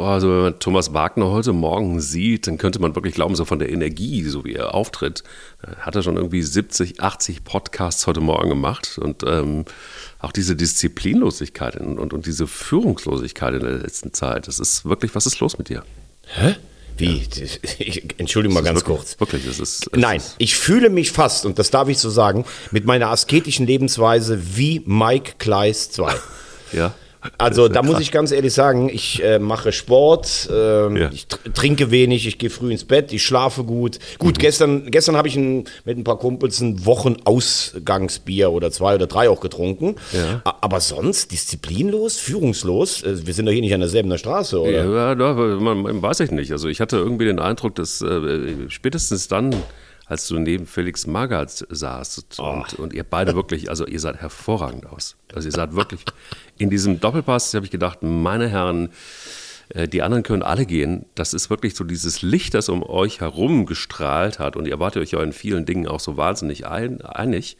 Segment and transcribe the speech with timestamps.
[0.00, 3.44] boah, also wenn man Thomas Wagner heute Morgen sieht, dann könnte man wirklich glauben, so
[3.44, 5.24] von der Energie, so wie er auftritt,
[5.78, 9.66] hat er schon irgendwie 70, 80 Podcasts heute Morgen gemacht und ähm,
[10.18, 15.14] auch diese Disziplinlosigkeit und, und, und, diese Führungslosigkeit in der letzten Zeit, das ist wirklich,
[15.14, 15.84] was ist los mit dir?
[16.28, 16.56] Hä?
[16.96, 17.26] Wie?
[17.78, 19.20] Ich, Entschuldigung mal ganz wirklich, kurz.
[19.20, 19.88] Wirklich, es ist.
[19.92, 23.08] Es Nein, ist, ich fühle mich fast, und das darf ich so sagen, mit meiner
[23.08, 26.14] asketischen Lebensweise wie Mike Kleiss 2.
[26.72, 26.94] ja.
[27.36, 31.10] Also da muss ich ganz ehrlich sagen, ich äh, mache Sport, äh, Ja.
[31.12, 33.98] ich tr trinke wenig, ich gehe früh ins Bett, ich schlafe gut.
[34.18, 34.40] Gut, Mhm.
[34.40, 39.28] gestern, gestern habe ich ein, mit ein paar Kumpels ein Wochenausgangsbier oder zwei oder drei
[39.28, 39.96] auch getrunken.
[40.12, 40.42] Ja.
[40.60, 43.02] Aber sonst disziplinlos, führungslos.
[43.02, 44.70] Äh, wir sind doch hier nicht an derselben Straße, oder?
[44.84, 46.52] Ja, ja, man, man weiß ich nicht.
[46.52, 49.54] Also ich hatte irgendwie den Eindruck, dass äh, spätestens dann,
[50.06, 54.86] als du neben Felix Magath saßt und, und ihr beide wirklich, also ihr seid hervorragend
[54.86, 55.16] aus.
[55.34, 56.00] Also ihr seid wirklich
[56.60, 58.90] in diesem Doppelpass, habe ich gedacht, meine Herren,
[59.70, 61.06] äh, die anderen können alle gehen.
[61.14, 64.96] Das ist wirklich so dieses Licht, das um euch herum gestrahlt hat und ihr wart
[64.96, 67.56] euch ja in vielen Dingen auch so wahnsinnig ein, einig.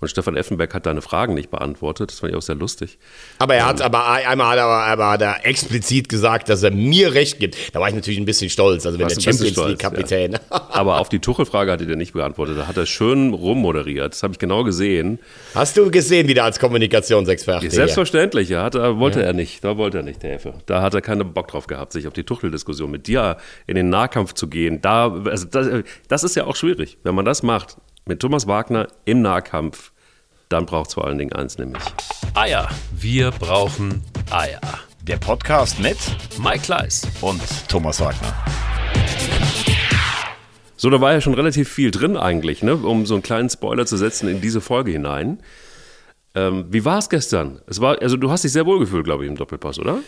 [0.00, 2.10] Und Stefan Effenberg hat deine Fragen nicht beantwortet.
[2.10, 2.98] Das fand ich auch sehr lustig.
[3.38, 7.12] Aber er hat aber einmal hat er, aber hat er explizit gesagt, dass er mir
[7.14, 7.56] recht gibt.
[7.74, 8.86] Da war ich natürlich ein bisschen stolz.
[8.86, 10.38] Also wenn der Champions League Kapitän.
[10.50, 12.56] Aber auf die Tuchel-Frage hat er dir nicht beantwortet.
[12.58, 14.12] Da hat er schön rummoderiert.
[14.14, 15.18] Das habe ich genau gesehen.
[15.54, 17.62] Hast du gesehen, wieder als Kommunikationsexperte?
[17.62, 17.70] hier?
[17.70, 19.62] Selbstverständlich, ja, hat, er- wollte er nicht.
[19.64, 20.54] Da wollte er nicht, der Effe.
[20.66, 23.90] Da hat er keinen Bock drauf gehabt, sich auf die Tuchel-Diskussion mit dir in den
[23.90, 24.80] Nahkampf zu gehen.
[24.80, 25.68] Da, also das,
[26.08, 26.98] das ist ja auch schwierig.
[27.02, 27.76] Wenn man das macht
[28.10, 29.92] mit Thomas Wagner im Nahkampf,
[30.48, 31.80] dann braucht es vor allen Dingen eins, nämlich
[32.34, 32.68] Eier.
[32.90, 34.60] Wir brauchen Eier.
[35.04, 35.96] Der Podcast mit
[36.42, 37.06] Mike Kleiss.
[37.20, 38.34] und Thomas Wagner.
[40.76, 42.74] So, da war ja schon relativ viel drin eigentlich, ne?
[42.74, 45.38] um so einen kleinen Spoiler zu setzen in diese Folge hinein.
[46.34, 47.62] Ähm, wie war es gestern?
[47.68, 50.00] Es war, also du hast dich sehr wohl gefühlt, glaube ich, im Doppelpass, oder?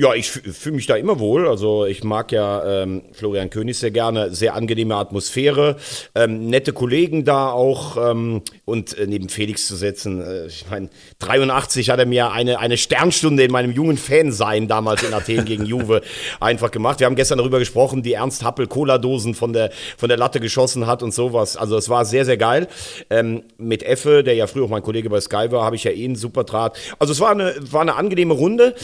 [0.00, 1.48] Ja, ich fühle mich da immer wohl.
[1.48, 4.32] Also ich mag ja ähm, Florian König sehr gerne.
[4.32, 5.74] Sehr angenehme Atmosphäre,
[6.14, 7.96] ähm, nette Kollegen da auch.
[7.96, 10.88] Ähm, und äh, neben Felix zu setzen, äh, ich meine,
[11.18, 15.66] 83 hat er mir eine, eine Sternstunde in meinem jungen Fansein damals in Athen gegen
[15.66, 16.02] Juve
[16.40, 17.00] einfach gemacht.
[17.00, 20.86] Wir haben gestern darüber gesprochen, die Ernst Happel Cola-Dosen von der, von der Latte geschossen
[20.86, 21.56] hat und sowas.
[21.56, 22.68] Also es war sehr, sehr geil.
[23.10, 25.90] Ähm, mit Effe, der ja früher auch mein Kollege bei Sky war, habe ich ja
[25.90, 26.78] eh einen super Draht.
[27.00, 28.76] Also es war eine, war eine angenehme Runde.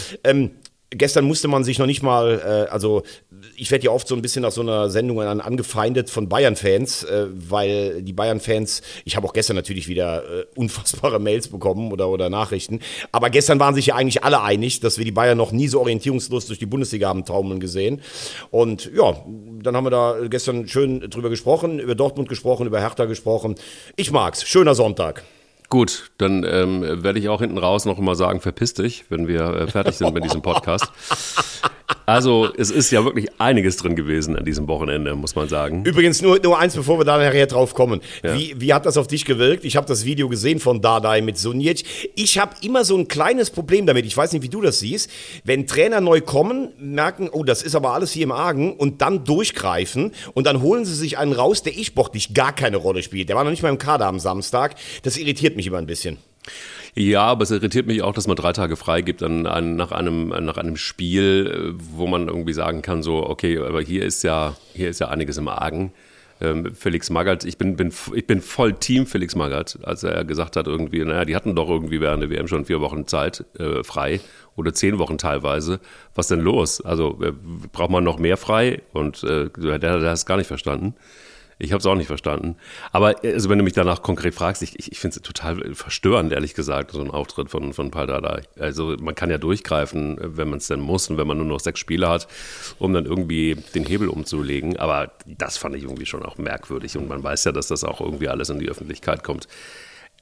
[0.97, 3.03] Gestern musste man sich noch nicht mal, äh, also
[3.57, 7.05] ich werde ja oft so ein bisschen nach so einer Sendung an, angefeindet von Bayern-Fans,
[7.05, 12.09] äh, weil die Bayern-Fans, ich habe auch gestern natürlich wieder äh, unfassbare Mails bekommen oder,
[12.09, 12.81] oder Nachrichten,
[13.13, 15.81] aber gestern waren sich ja eigentlich alle einig, dass wir die Bayern noch nie so
[15.81, 18.01] orientierungslos durch die Bundesliga haben taumeln gesehen.
[18.51, 19.17] Und ja,
[19.63, 23.57] dann haben wir da gestern schön drüber gesprochen, über Dortmund gesprochen, über Hertha gesprochen.
[23.97, 24.45] Ich mag's.
[24.45, 25.25] Schöner Sonntag.
[25.71, 29.43] Gut, dann ähm, werde ich auch hinten raus noch mal sagen, verpiss dich, wenn wir
[29.43, 30.87] äh, fertig sind mit diesem Podcast.
[32.07, 35.85] Also, es ist ja wirklich einiges drin gewesen an diesem Wochenende, muss man sagen.
[35.85, 38.01] Übrigens nur, nur eins, bevor wir da nachher drauf kommen.
[38.23, 39.65] Wie, wie hat das auf dich gewirkt?
[39.65, 41.85] Ich habe das Video gesehen von Dardai mit Sunic.
[42.15, 44.05] Ich habe immer so ein kleines Problem damit.
[44.05, 45.11] Ich weiß nicht, wie du das siehst.
[45.45, 49.25] Wenn Trainer neu kommen, merken, oh, das ist aber alles hier im Argen und dann
[49.25, 53.29] durchgreifen und dann holen sie sich einen raus, der eh sportlich gar keine Rolle spielt.
[53.29, 54.75] Der war noch nicht mal im Kader am Samstag.
[55.03, 56.19] Das irritiert mich immer ein bisschen.
[56.97, 59.91] Ja, aber es irritiert mich auch, dass man drei Tage frei gibt an, an, nach,
[59.91, 64.23] einem, nach einem Spiel, äh, wo man irgendwie sagen kann, so, okay, aber hier ist
[64.23, 65.93] ja, hier ist ja einiges im Argen.
[66.41, 70.57] Ähm, Felix Magath, ich bin, bin, ich bin voll Team Felix Magath, als er gesagt
[70.57, 73.83] hat, irgendwie, naja, die hatten doch irgendwie während der WM schon vier Wochen Zeit äh,
[73.83, 74.21] frei
[74.55, 75.81] oder zehn Wochen teilweise.
[76.15, 76.81] Was denn los?
[76.81, 77.33] Also äh,
[77.73, 78.83] braucht man noch mehr frei?
[78.93, 80.95] Und äh, der, der hat es gar nicht verstanden.
[81.59, 82.57] Ich habe es auch nicht verstanden.
[82.93, 86.33] Aber also wenn du mich danach konkret fragst, ich, ich, ich finde es total verstörend,
[86.33, 88.41] ehrlich gesagt, so ein Auftritt von, von Paldada.
[88.59, 91.61] Also man kann ja durchgreifen, wenn man es denn muss und wenn man nur noch
[91.61, 92.29] sechs Spiele hat,
[92.79, 94.77] um dann irgendwie den Hebel umzulegen.
[94.77, 96.97] Aber das fand ich irgendwie schon auch merkwürdig.
[96.97, 99.49] Und man weiß ja, dass das auch irgendwie alles in die Öffentlichkeit kommt.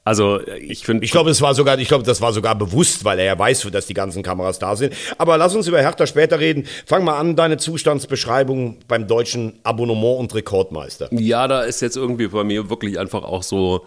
[0.03, 1.05] Also ich finde...
[1.05, 3.67] Ich glaube, es war sogar, ich glaube, das war sogar bewusst, weil er ja weiß,
[3.71, 4.93] dass die ganzen Kameras da sind.
[5.17, 6.65] Aber lass uns über Hertha später reden.
[6.85, 11.07] Fang mal an, deine Zustandsbeschreibung beim deutschen Abonnement- und Rekordmeister.
[11.11, 13.85] Ja, da ist jetzt irgendwie bei mir wirklich einfach auch so,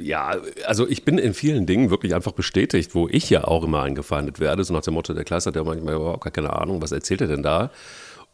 [0.00, 0.36] ja,
[0.66, 4.40] also ich bin in vielen Dingen wirklich einfach bestätigt, wo ich ja auch immer angefeindet
[4.40, 6.92] werde, so nach dem Motto, der Klaas hat ja manchmal überhaupt gar keine Ahnung, was
[6.92, 7.70] erzählt er denn da?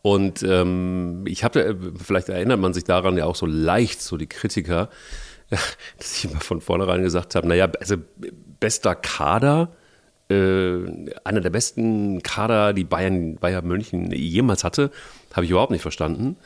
[0.03, 4.29] Und ähm, ich habe, vielleicht erinnert man sich daran ja auch so leicht, so die
[4.29, 4.91] Kritiker,
[5.99, 7.97] dass ich immer von vornherein gesagt habe, naja, also
[8.61, 9.71] bester Kader,
[10.29, 10.81] äh,
[11.25, 14.91] einer der besten Kader, die Bayern, Bayern München jemals hatte,
[15.33, 16.37] habe ich überhaupt nicht verstanden.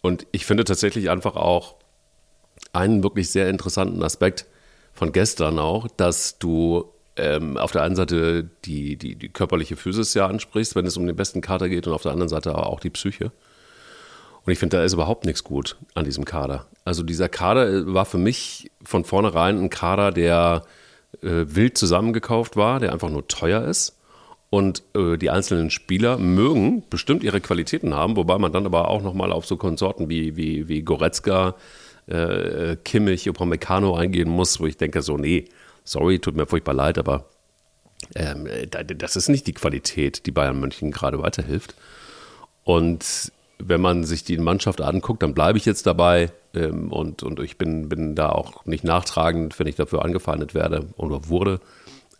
[0.00, 1.76] Und ich finde tatsächlich einfach auch
[2.72, 4.46] einen wirklich sehr interessanten Aspekt
[4.92, 10.14] von gestern auch, dass du ähm, auf der einen Seite die, die, die körperliche Physis
[10.14, 12.66] ja ansprichst, wenn es um den besten Kader geht, und auf der anderen Seite aber
[12.66, 13.32] auch die Psyche.
[14.44, 16.66] Und ich finde, da ist überhaupt nichts gut an diesem Kader.
[16.84, 20.64] Also dieser Kader äh, war für mich von vornherein ein Kader, der
[21.22, 23.96] äh, wild zusammengekauft war, der einfach nur teuer ist.
[24.50, 29.00] Und äh, die einzelnen Spieler mögen bestimmt ihre Qualitäten haben, wobei man dann aber auch
[29.00, 31.54] nochmal auf so Konsorten wie, wie, wie Goretzka,
[32.06, 35.46] äh, Kimmich, Upamecano eingehen muss, wo ich denke so, nee,
[35.84, 37.26] sorry, tut mir furchtbar leid, aber
[38.14, 38.46] ähm,
[38.98, 41.74] das ist nicht die Qualität, die Bayern München gerade weiterhilft.
[42.64, 43.32] Und
[43.68, 46.32] wenn man sich die Mannschaft anguckt, dann bleibe ich jetzt dabei.
[46.54, 50.88] Ähm, und, und ich bin, bin da auch nicht nachtragend, wenn ich dafür angefeindet werde
[50.96, 51.60] oder wurde.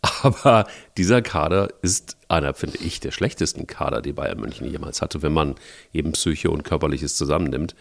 [0.21, 0.65] Aber
[0.97, 5.33] dieser Kader ist einer, finde ich, der schlechtesten Kader, die Bayern München jemals hatte, wenn
[5.33, 5.55] man
[5.93, 7.75] eben Psyche und Körperliches zusammennimmt.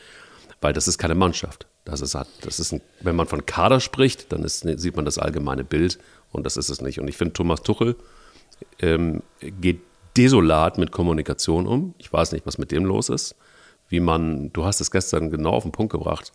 [0.60, 1.66] Weil das ist keine Mannschaft.
[1.84, 5.18] Das ist, das ist ein, wenn man von Kader spricht, dann ist, sieht man das
[5.18, 5.98] allgemeine Bild
[6.30, 7.00] und das ist es nicht.
[7.00, 7.96] Und ich finde, Thomas Tuchel
[8.78, 9.80] ähm, geht
[10.16, 11.94] desolat mit Kommunikation um.
[11.98, 13.34] Ich weiß nicht, was mit dem los ist
[13.92, 16.32] wie man, du hast es gestern genau auf den Punkt gebracht.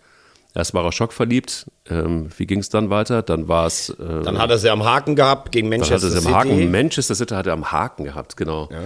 [0.53, 1.65] Erst war er schockverliebt.
[1.89, 3.21] Ähm, wie ging es dann weiter?
[3.21, 3.89] Dann war es.
[3.89, 6.23] Äh, dann hat er sie am Haken gehabt gegen Manchester City.
[6.23, 6.71] Dann hat er am Haken.
[6.71, 8.69] Manchester City hat er am Haken gehabt, genau.
[8.71, 8.83] Ja.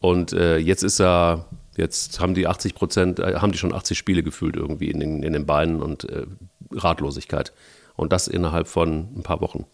[0.00, 1.46] Und äh, jetzt ist er,
[1.76, 5.22] jetzt haben die 80 Prozent, äh, haben die schon 80 Spiele gefühlt irgendwie in den,
[5.22, 6.26] in den Beinen und äh,
[6.72, 7.52] Ratlosigkeit.
[7.96, 9.64] Und das innerhalb von ein paar Wochen.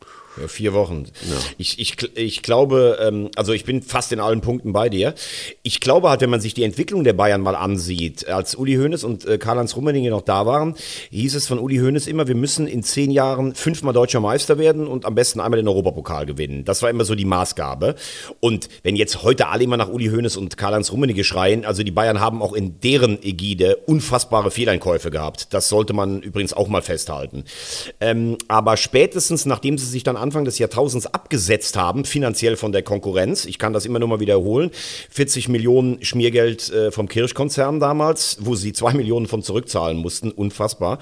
[0.40, 1.04] Ja, vier Wochen.
[1.28, 1.36] Ja.
[1.58, 5.14] Ich, ich, ich glaube, ähm, also ich bin fast in allen Punkten bei dir.
[5.62, 9.04] Ich glaube halt, wenn man sich die Entwicklung der Bayern mal ansieht, als Uli Hoeneß
[9.04, 10.74] und äh, Karl-Heinz Rummenigge noch da waren,
[11.10, 14.86] hieß es von Uli Hoeneß immer, wir müssen in zehn Jahren fünfmal deutscher Meister werden
[14.86, 16.64] und am besten einmal den Europapokal gewinnen.
[16.64, 17.94] Das war immer so die Maßgabe.
[18.40, 21.90] Und wenn jetzt heute alle immer nach Uli Hoeneß und Karl-Heinz Rummenigge schreien, also die
[21.90, 25.52] Bayern haben auch in deren Ägide unfassbare Fehleinkäufe gehabt.
[25.52, 27.44] Das sollte man übrigens auch mal festhalten.
[28.00, 32.82] Ähm, aber spätestens, nachdem sie sich dann Anfang des Jahrtausends abgesetzt haben, finanziell von der
[32.82, 33.44] Konkurrenz.
[33.44, 34.70] Ich kann das immer nur mal wiederholen.
[35.10, 40.30] 40 Millionen Schmiergeld äh, vom Kirschkonzern damals, wo sie zwei Millionen von zurückzahlen mussten.
[40.30, 40.98] Unfassbar.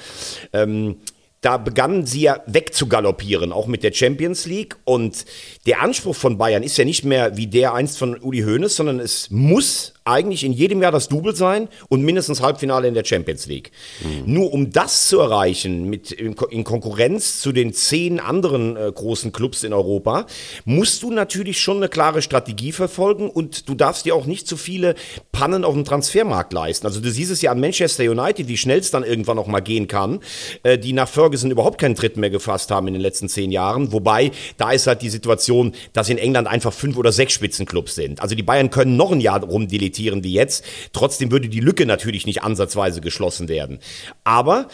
[0.52, 0.96] Ähm,
[1.40, 4.76] da begannen sie ja wegzugaloppieren, auch mit der Champions League.
[4.84, 5.24] Und
[5.66, 9.00] der Anspruch von Bayern ist ja nicht mehr wie der einst von Uli Hoeneß, sondern
[9.00, 13.46] es muss eigentlich in jedem Jahr das Double sein und mindestens Halbfinale in der Champions
[13.46, 13.70] League.
[14.02, 14.32] Mhm.
[14.32, 19.62] Nur um das zu erreichen, mit, in Konkurrenz zu den zehn anderen äh, großen Clubs
[19.62, 20.26] in Europa,
[20.64, 24.56] musst du natürlich schon eine klare Strategie verfolgen und du darfst dir auch nicht zu
[24.56, 24.94] viele
[25.32, 26.86] Pannen auf dem Transfermarkt leisten.
[26.86, 29.60] Also du siehst es ja an Manchester United, wie schnell es dann irgendwann noch mal
[29.60, 30.20] gehen kann,
[30.62, 33.92] äh, die nach Ferguson überhaupt keinen Tritt mehr gefasst haben in den letzten zehn Jahren.
[33.92, 38.20] Wobei, da ist halt die Situation, dass in England einfach fünf oder sechs Spitzenclubs sind.
[38.22, 40.64] Also die Bayern können noch ein Jahr rumdeletieren profitieren wie jetzt.
[40.92, 43.80] Trotzdem würde die Lücke natürlich nicht ansatzweise geschlossen werden.
[44.24, 44.68] Aber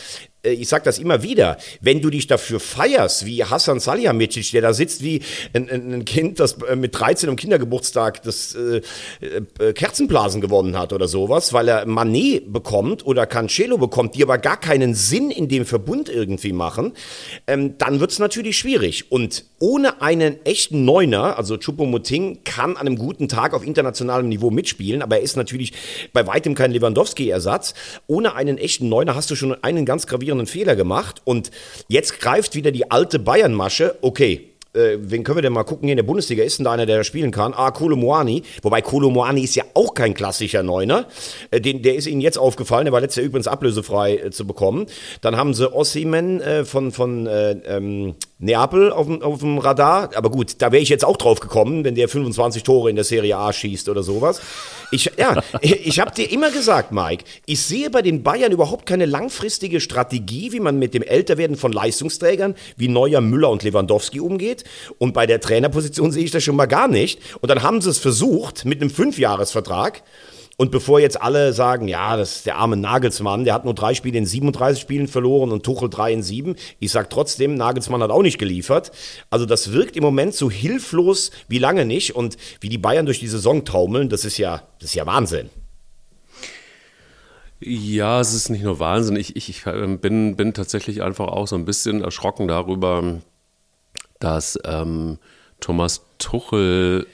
[0.52, 4.72] ich sage das immer wieder, wenn du dich dafür feierst, wie Hassan Salihamidzic, der da
[4.72, 5.20] sitzt wie
[5.52, 8.80] ein, ein, Kind, das äh, mit 13 am Kindergeburtstag das äh,
[9.20, 14.38] äh, Kerzenblasen gewonnen hat oder sowas, weil er Manet bekommt oder Cancelo bekommt, die aber
[14.38, 16.92] gar keinen Sinn in dem Verbund irgendwie machen,
[17.46, 19.10] ähm, dann wird es natürlich schwierig.
[19.10, 24.50] Und ohne einen echten Neuner, also Choupo-Moting kann an einem guten Tag auf internationalem Niveau
[24.50, 25.72] mitspielen, aber er ist natürlich
[26.12, 27.74] bei weitem kein Lewandowski-Ersatz.
[28.06, 31.50] Ohne einen echten Neuner hast du schon einen ganz gravierenden gravierenden Fehler gemacht und
[31.88, 33.96] jetzt greift wieder die alte Bayern-Masche.
[34.02, 36.44] Okay, äh, wen können wir denn mal gucken hier in der Bundesliga?
[36.44, 37.54] Ist denn da einer, der da spielen kann?
[37.54, 38.42] Ah, Kolo Moani.
[38.62, 41.06] Wobei Kolo Moani ist ja auch kein klassischer Neuner.
[41.50, 42.84] Äh, den, der ist ihnen jetzt aufgefallen.
[42.84, 44.86] Der war letztes Jahr übrigens ablösefrei äh, zu bekommen.
[45.22, 50.10] Dann haben sie Ossiman äh, von, von äh, ähm, Neapel auf dem, auf dem Radar.
[50.14, 53.04] Aber gut, da wäre ich jetzt auch drauf gekommen, wenn der 25 Tore in der
[53.04, 54.42] Serie A schießt oder sowas.
[54.90, 59.06] Ich, ja, ich habe dir immer gesagt, Mike, ich sehe bei den Bayern überhaupt keine
[59.06, 64.64] langfristige Strategie, wie man mit dem Älterwerden von Leistungsträgern wie Neuer, Müller und Lewandowski umgeht.
[64.98, 67.20] Und bei der Trainerposition sehe ich das schon mal gar nicht.
[67.40, 70.02] Und dann haben sie es versucht mit einem Fünfjahresvertrag.
[70.58, 73.92] Und bevor jetzt alle sagen, ja, das ist der arme Nagelsmann, der hat nur drei
[73.92, 76.56] Spiele in 37 Spielen verloren und Tuchel drei in sieben.
[76.80, 78.90] Ich sag trotzdem, Nagelsmann hat auch nicht geliefert.
[79.28, 82.16] Also das wirkt im Moment so hilflos wie lange nicht.
[82.16, 85.50] Und wie die Bayern durch die Saison taumeln, das ist ja, das ist ja Wahnsinn.
[87.60, 89.16] Ja, es ist nicht nur Wahnsinn.
[89.16, 93.20] Ich, ich, ich bin, bin tatsächlich einfach auch so ein bisschen erschrocken darüber,
[94.20, 95.18] dass ähm,
[95.60, 97.06] Thomas Tuchel,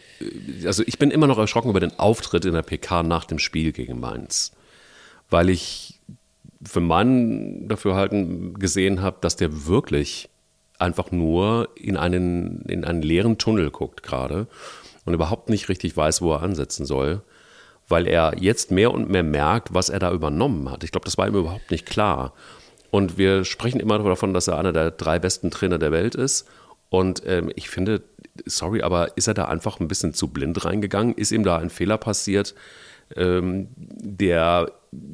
[0.64, 3.72] also ich bin immer noch erschrocken über den Auftritt in der PK nach dem Spiel
[3.72, 4.52] gegen Mainz,
[5.30, 6.00] weil ich
[6.64, 10.28] für meinen Dafürhalten gesehen habe, dass der wirklich
[10.78, 14.46] einfach nur in einen, in einen leeren Tunnel guckt gerade
[15.04, 17.22] und überhaupt nicht richtig weiß, wo er ansetzen soll,
[17.88, 20.84] weil er jetzt mehr und mehr merkt, was er da übernommen hat.
[20.84, 22.32] Ich glaube, das war ihm überhaupt nicht klar.
[22.90, 26.46] Und wir sprechen immer davon, dass er einer der drei besten Trainer der Welt ist.
[26.92, 28.02] Und ähm, ich finde,
[28.44, 31.14] sorry, aber ist er da einfach ein bisschen zu blind reingegangen?
[31.14, 32.54] Ist ihm da ein Fehler passiert,
[33.16, 34.70] ähm, der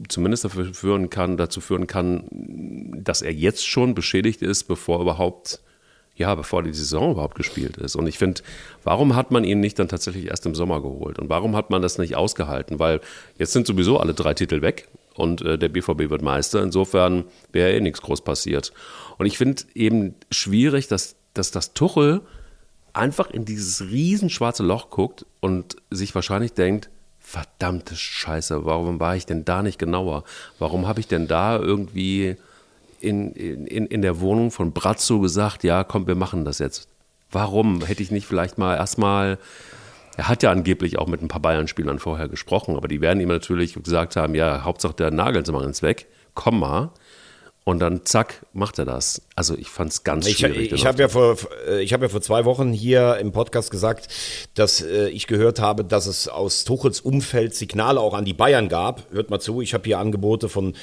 [0.08, 2.25] zumindest dafür führen kann, dazu führen kann,
[2.97, 5.61] dass er jetzt schon beschädigt ist, bevor überhaupt
[6.16, 7.94] ja, bevor die Saison überhaupt gespielt ist.
[7.94, 8.42] Und ich finde,
[8.82, 11.20] warum hat man ihn nicht dann tatsächlich erst im Sommer geholt?
[11.20, 12.80] Und warum hat man das nicht ausgehalten?
[12.80, 13.00] Weil
[13.38, 16.61] jetzt sind sowieso alle drei Titel weg und äh, der BVB wird Meister.
[16.61, 18.73] Insofern wäre eh nichts groß passiert.
[19.18, 22.23] Und ich finde eben schwierig, dass, dass das Tuchel
[22.92, 26.90] einfach in dieses riesen schwarze Loch guckt und sich wahrscheinlich denkt,
[27.21, 30.25] verdammte Scheiße, warum war ich denn da nicht genauer?
[30.59, 32.37] Warum habe ich denn da irgendwie
[33.00, 36.88] in, in, in der Wohnung von Brazzo gesagt, ja, komm, wir machen das jetzt.
[37.30, 37.85] Warum?
[37.85, 39.38] Hätte ich nicht vielleicht mal erstmal,
[40.16, 43.28] er hat ja angeblich auch mit ein paar Bayern-Spielern vorher gesprochen, aber die werden ihm
[43.28, 46.90] natürlich gesagt haben, ja, Hauptsache der Nagelsmann ist weg, komm mal.
[47.64, 49.21] Und dann zack, macht er das.
[49.38, 50.73] Also ich fand es ganz schwierig.
[50.73, 54.09] Ich, ich habe ja, vor, hab ja vor zwei Wochen hier im Podcast gesagt,
[54.54, 58.68] dass äh, ich gehört habe, dass es aus Tuchels Umfeld Signale auch an die Bayern
[58.68, 59.12] gab.
[59.12, 60.75] Hört mal zu, ich habe hier Angebote von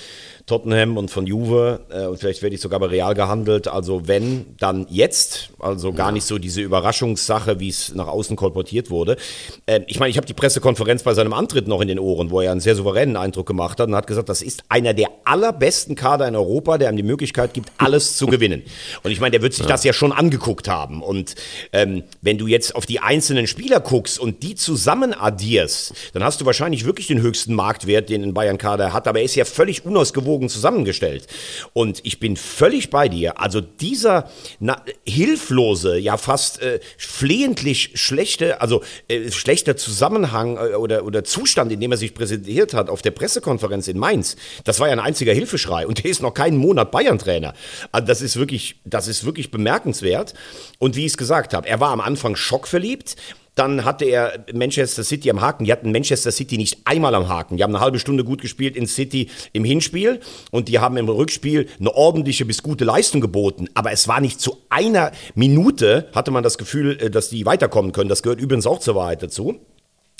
[0.45, 3.67] Tottenham und von Juve äh, und vielleicht werde ich sogar bei Real gehandelt.
[3.67, 5.49] Also wenn, dann jetzt.
[5.59, 6.11] Also gar ja.
[6.13, 9.17] nicht so diese Überraschungssache, wie es nach außen kolportiert wurde.
[9.65, 12.39] Äh, ich meine, ich habe die Pressekonferenz bei seinem Antritt noch in den Ohren, wo
[12.39, 15.95] er einen sehr souveränen Eindruck gemacht hat und hat gesagt, das ist einer der allerbesten
[15.95, 18.44] Kader in Europa, der ihm die Möglichkeit gibt, alles zu gewinnen.
[18.53, 19.71] Und ich meine, der wird sich ja.
[19.71, 21.01] das ja schon angeguckt haben.
[21.01, 21.35] Und
[21.73, 26.41] ähm, wenn du jetzt auf die einzelnen Spieler guckst und die zusammen addierst, dann hast
[26.41, 29.07] du wahrscheinlich wirklich den höchsten Marktwert, den ein Bayern-Kader hat.
[29.07, 31.27] Aber er ist ja völlig unausgewogen ausgewogen zusammengestellt.
[31.73, 33.39] Und ich bin völlig bei dir.
[33.39, 41.05] Also dieser na, hilflose, ja fast äh, flehentlich schlechte, also äh, schlechter Zusammenhang äh, oder,
[41.05, 44.87] oder Zustand, in dem er sich präsentiert hat auf der Pressekonferenz in Mainz, das war
[44.87, 45.85] ja ein einziger Hilfeschrei.
[45.87, 47.53] Und der ist noch keinen Monat Bayern-Trainer.
[47.91, 50.33] Also das ist wirklich, das ist wirklich bemerkenswert.
[50.79, 53.15] Und wie ich es gesagt habe, er war am Anfang schockverliebt.
[53.55, 55.63] Dann hatte er Manchester City am Haken.
[55.63, 57.55] Die hatten Manchester City nicht einmal am Haken.
[57.55, 60.19] Die haben eine halbe Stunde gut gespielt in City im Hinspiel
[60.51, 63.69] und die haben im Rückspiel eine ordentliche bis gute Leistung geboten.
[63.73, 67.93] Aber es war nicht zu einer Minute, hatte man das Gefühl, äh, dass die weiterkommen
[67.93, 68.09] können.
[68.09, 69.59] Das gehört übrigens auch zur Wahrheit dazu.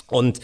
[0.07, 0.39] Und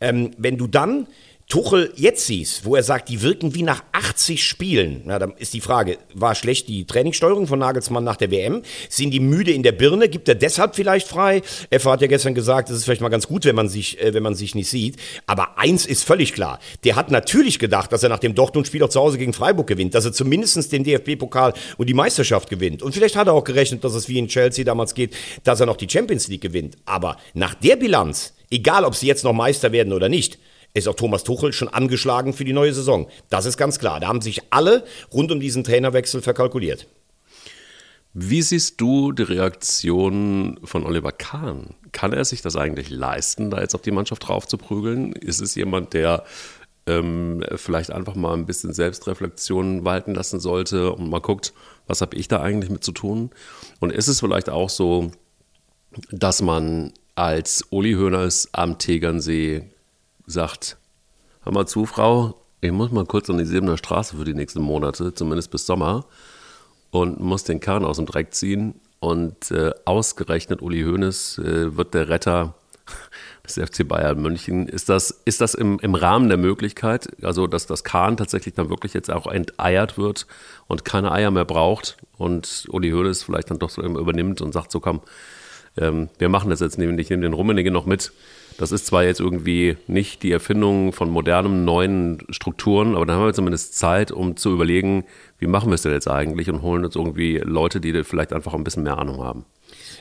[0.00, 1.06] ähm, wenn du dann
[1.54, 5.54] Tuchel jetzt siehst, wo er sagt, die wirken wie nach 80 Spielen, na, dann ist
[5.54, 8.62] die Frage, war schlecht die Trainingssteuerung von Nagelsmann nach der WM?
[8.88, 10.08] Sind die müde in der Birne?
[10.08, 11.42] Gibt er deshalb vielleicht frei?
[11.70, 14.12] Effa hat ja gestern gesagt, es ist vielleicht mal ganz gut, wenn man sich, äh,
[14.14, 14.96] wenn man sich nicht sieht.
[15.26, 16.58] Aber eins ist völlig klar.
[16.82, 19.94] Der hat natürlich gedacht, dass er nach dem Dortmund-Spiel auch zu Hause gegen Freiburg gewinnt,
[19.94, 22.82] dass er zumindest den DFB-Pokal und die Meisterschaft gewinnt.
[22.82, 25.66] Und vielleicht hat er auch gerechnet, dass es wie in Chelsea damals geht, dass er
[25.66, 26.78] noch die Champions League gewinnt.
[26.84, 30.40] Aber nach der Bilanz, egal ob sie jetzt noch Meister werden oder nicht,
[30.74, 33.08] ist auch Thomas Tuchel schon angeschlagen für die neue Saison.
[33.30, 34.00] Das ist ganz klar.
[34.00, 36.86] Da haben sich alle rund um diesen Trainerwechsel verkalkuliert.
[38.12, 41.74] Wie siehst du die Reaktion von Oliver Kahn?
[41.92, 45.12] Kann er sich das eigentlich leisten, da jetzt auf die Mannschaft drauf zu prügeln?
[45.12, 46.24] Ist es jemand, der
[46.86, 51.54] ähm, vielleicht einfach mal ein bisschen Selbstreflexion walten lassen sollte und mal guckt,
[51.86, 53.30] was habe ich da eigentlich mit zu tun?
[53.80, 55.10] Und ist es vielleicht auch so,
[56.10, 59.73] dass man als Uli Hoeneß am Tegernsee
[60.26, 60.76] sagt,
[61.42, 64.62] hör mal zu, Frau, ich muss mal kurz an die Siebener Straße für die nächsten
[64.62, 66.06] Monate, zumindest bis Sommer,
[66.90, 68.80] und muss den Kahn aus dem Dreck ziehen.
[69.00, 72.54] Und äh, ausgerechnet Uli Hoeneß äh, wird der Retter
[73.44, 74.66] des FC Bayern München.
[74.66, 78.70] Ist das, ist das im, im Rahmen der Möglichkeit, also dass das Kahn tatsächlich dann
[78.70, 80.26] wirklich jetzt auch enteiert wird
[80.66, 84.70] und keine Eier mehr braucht und Uli Hoeneß vielleicht dann doch so übernimmt und sagt
[84.70, 85.02] so, komm,
[85.76, 88.12] ähm, wir machen das jetzt nämlich, ich nehme den Rummenigge noch mit
[88.58, 93.26] das ist zwar jetzt irgendwie nicht die Erfindung von modernen, neuen Strukturen, aber dann haben
[93.26, 95.04] wir zumindest Zeit, um zu überlegen,
[95.38, 98.54] wie machen wir es denn jetzt eigentlich und holen uns irgendwie Leute, die vielleicht einfach
[98.54, 99.44] ein bisschen mehr Ahnung haben.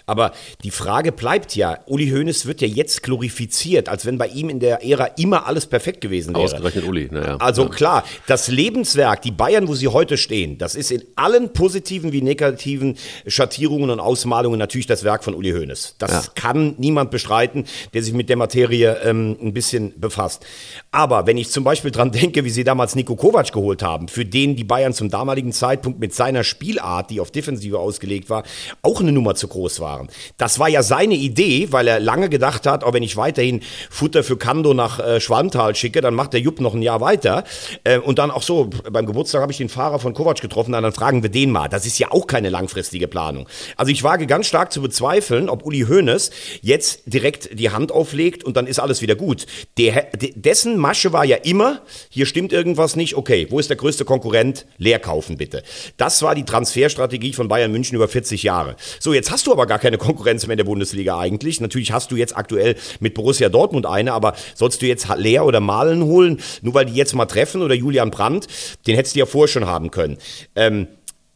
[0.06, 0.34] Aber
[0.64, 4.60] die Frage bleibt ja, Uli Hoeneß wird ja jetzt glorifiziert, als wenn bei ihm in
[4.60, 6.44] der Ära immer alles perfekt gewesen wäre.
[6.44, 7.38] Ausgerechnet Uli, naja.
[7.38, 7.70] Also ja.
[7.70, 12.22] klar, das Lebenswerk, die Bayern, wo sie heute stehen, das ist in allen positiven wie
[12.22, 15.96] negativen Schattierungen und Ausmalungen natürlich das Werk von Uli Hoeneß.
[16.00, 16.24] Das ja.
[16.36, 20.46] kann niemand bestreiten, der sich mit der Materie ähm, ein bisschen befasst.
[20.92, 24.26] Aber wenn ich zum Beispiel dran denke, wie sie damals Nico Kovac geholt haben, für
[24.26, 28.44] den die Bayern zum damaligen Zeitpunkt mit seiner Spielart, die auf Defensive ausgelegt war,
[28.82, 30.10] auch eine Nummer zu groß war waren.
[30.38, 34.24] Das war ja seine Idee, weil er lange gedacht hat, auch wenn ich weiterhin Futter
[34.24, 37.44] für Kando nach äh, Schwalmtal schicke, dann macht der Jupp noch ein Jahr weiter.
[37.84, 40.92] Äh, und dann auch so, beim Geburtstag habe ich den Fahrer von Kovac getroffen, dann
[40.94, 41.70] fragen wir den mal.
[41.70, 43.48] Das ist ja auch keine langfristige Planung.
[43.78, 46.32] Also ich wage ganz stark zu bezweifeln, ob Uli Hoeneß
[46.62, 49.46] jetzt direkt die Hand auflegt und dann ist alles wieder gut.
[49.78, 54.06] Der, dessen Masche war ja immer, hier stimmt irgendwas nicht, okay, wo ist der größte
[54.06, 54.66] Konkurrent?
[54.78, 55.64] Leer kaufen bitte.
[55.98, 58.76] Das war die Transferstrategie von Bayern München über 40 Jahre.
[59.00, 61.62] So, jetzt hast du aber gar keine Konkurrenz mehr in der Bundesliga eigentlich.
[61.62, 65.60] Natürlich hast du jetzt aktuell mit Borussia Dortmund eine, aber sollst du jetzt Leer oder
[65.60, 68.48] Malen holen, nur weil die jetzt mal treffen oder Julian Brandt,
[68.88, 70.18] den hättest du ja vorher schon haben können.
[70.56, 70.88] Ähm,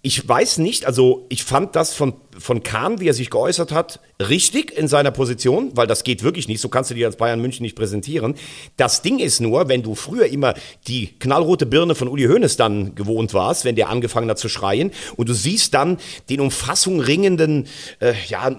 [0.01, 3.99] ich weiß nicht, also ich fand das von von Kahn, wie er sich geäußert hat,
[4.19, 6.61] richtig in seiner Position, weil das geht wirklich nicht.
[6.61, 8.35] So kannst du dir als Bayern München nicht präsentieren.
[8.77, 10.53] Das Ding ist nur, wenn du früher immer
[10.87, 14.91] die knallrote Birne von Uli Hoeneß dann gewohnt warst, wenn der angefangen hat zu schreien
[15.15, 15.97] und du siehst dann
[16.29, 17.67] den Umfassung ringenden,
[17.99, 18.55] äh, ja,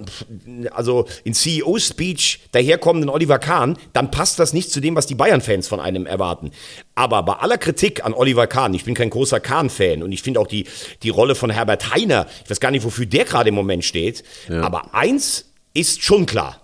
[0.73, 5.69] also in CEO-Speech daherkommenden Oliver Kahn, dann passt das nicht zu dem, was die Bayern-Fans
[5.69, 6.51] von einem erwarten.
[6.95, 10.41] Aber bei aller Kritik an Oliver Kahn, ich bin kein großer Kahn-Fan und ich finde
[10.41, 10.67] auch die,
[11.03, 13.85] die Rolle von Herbert Heiner, ich weiß gar nicht, wofür der gerade im Moment Moment
[13.85, 14.25] steht.
[14.49, 14.63] Ja.
[14.63, 15.45] Aber eins
[15.75, 16.61] ist schon klar,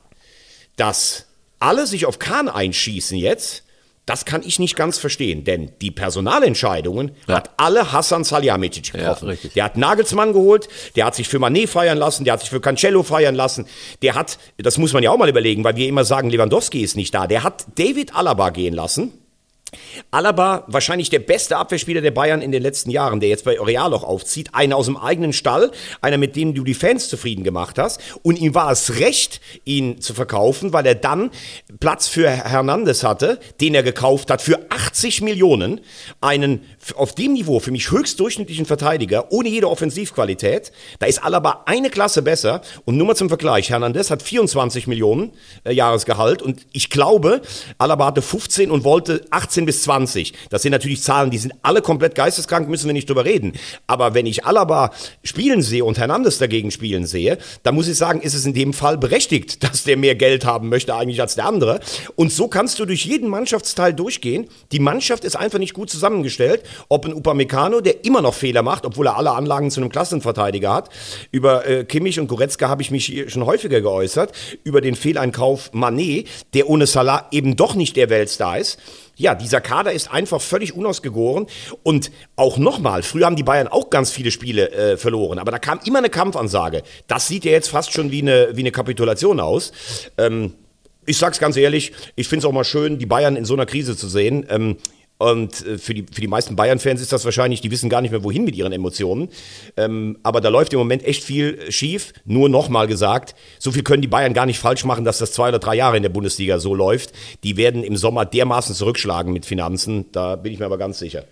[0.77, 1.27] dass
[1.59, 3.63] alle sich auf Kahn einschießen jetzt.
[4.07, 7.37] Das kann ich nicht ganz verstehen, denn die Personalentscheidungen ja.
[7.37, 9.31] hat alle Hassan Salihamidzic getroffen.
[9.31, 12.51] Ja, der hat Nagelsmann geholt, der hat sich für Manet feiern lassen, der hat sich
[12.51, 13.67] für Cancello feiern lassen,
[14.03, 16.97] der hat, das muss man ja auch mal überlegen, weil wir immer sagen, Lewandowski ist
[16.97, 19.24] nicht da, der hat David Alaba gehen lassen
[20.11, 23.93] Alaba, wahrscheinlich der beste Abwehrspieler der Bayern in den letzten Jahren, der jetzt bei Real
[23.95, 24.51] auch aufzieht.
[24.53, 28.01] Einer aus dem eigenen Stall, einer, mit dem du die Fans zufrieden gemacht hast.
[28.23, 31.31] Und ihm war es recht, ihn zu verkaufen, weil er dann
[31.81, 35.81] Platz für Hernandez hatte, den er gekauft hat für 80 Millionen.
[36.21, 36.63] Einen
[36.97, 40.73] auf dem Niveau für mich höchst durchschnittlichen Verteidiger, ohne jede Offensivqualität.
[40.99, 42.63] Da ist Alaba eine Klasse besser.
[42.85, 45.33] Und nur mal zum Vergleich, Hernandez hat 24 Millionen
[45.65, 47.43] äh, Jahresgehalt und ich glaube,
[47.79, 50.33] Alaba hatte 15 und wollte 18 bis 20.
[50.51, 53.53] Das sind natürlich Zahlen, die sind alle komplett geisteskrank, müssen wir nicht drüber reden.
[53.87, 54.91] Aber wenn ich Alaba
[55.23, 58.73] spielen sehe und Hernandez dagegen spielen sehe, dann muss ich sagen, ist es in dem
[58.73, 61.81] Fall berechtigt, dass der mehr Geld haben möchte eigentlich als der andere.
[62.17, 64.49] Und so kannst du durch jeden Mannschaftsteil durchgehen.
[64.73, 68.87] Die Mannschaft ist einfach nicht gut zusammengestellt ob ein Upamecano, der immer noch Fehler macht,
[68.87, 70.91] obwohl er alle Anlagen zu einem Klassenverteidiger hat.
[71.31, 74.33] Über äh, Kimmich und Goretzka habe ich mich schon häufiger geäußert.
[74.65, 78.79] Über den Fehleinkauf Manet, der ohne Salah eben doch nicht der Weltstar ist.
[79.17, 81.47] Ja, dieser Kader ist einfach völlig unausgegoren.
[81.83, 85.59] Und auch nochmal, früher haben die Bayern auch ganz viele Spiele äh, verloren, aber da
[85.59, 86.83] kam immer eine Kampfansage.
[87.07, 89.73] Das sieht ja jetzt fast schon wie eine, wie eine Kapitulation aus.
[90.19, 90.55] Ähm,
[91.07, 93.97] ich sag's ganz ehrlich, ich find's auch mal schön, die Bayern in so einer Krise
[93.97, 94.47] zu sehen.
[94.49, 94.79] Ähm,
[95.19, 98.11] und äh, für die, für die meisten Bayern-Fans ist das wahrscheinlich, die wissen gar nicht
[98.11, 99.29] mehr, wohin mit ihren Emotionen.
[99.77, 102.13] Ähm, aber da läuft im Moment echt viel schief.
[102.25, 105.49] Nur nochmal gesagt, so viel können die Bayern gar nicht falsch machen, dass das zwei
[105.49, 107.13] oder drei Jahre in der Bundesliga so läuft.
[107.45, 110.07] Die werden im Sommer dermaßen zurückschlagen mit Finanzen.
[110.13, 111.25] Da bin ich mir aber ganz sicher.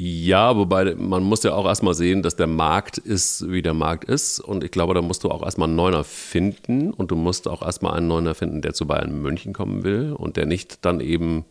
[0.00, 4.04] Ja, wobei man muss ja auch erstmal sehen, dass der Markt ist, wie der Markt
[4.04, 4.38] ist.
[4.38, 6.92] Und ich glaube, da musst du auch erstmal einen Neuner finden.
[6.92, 10.36] Und du musst auch erstmal einen Neuner finden, der zu Bayern München kommen will und
[10.36, 11.44] der nicht dann eben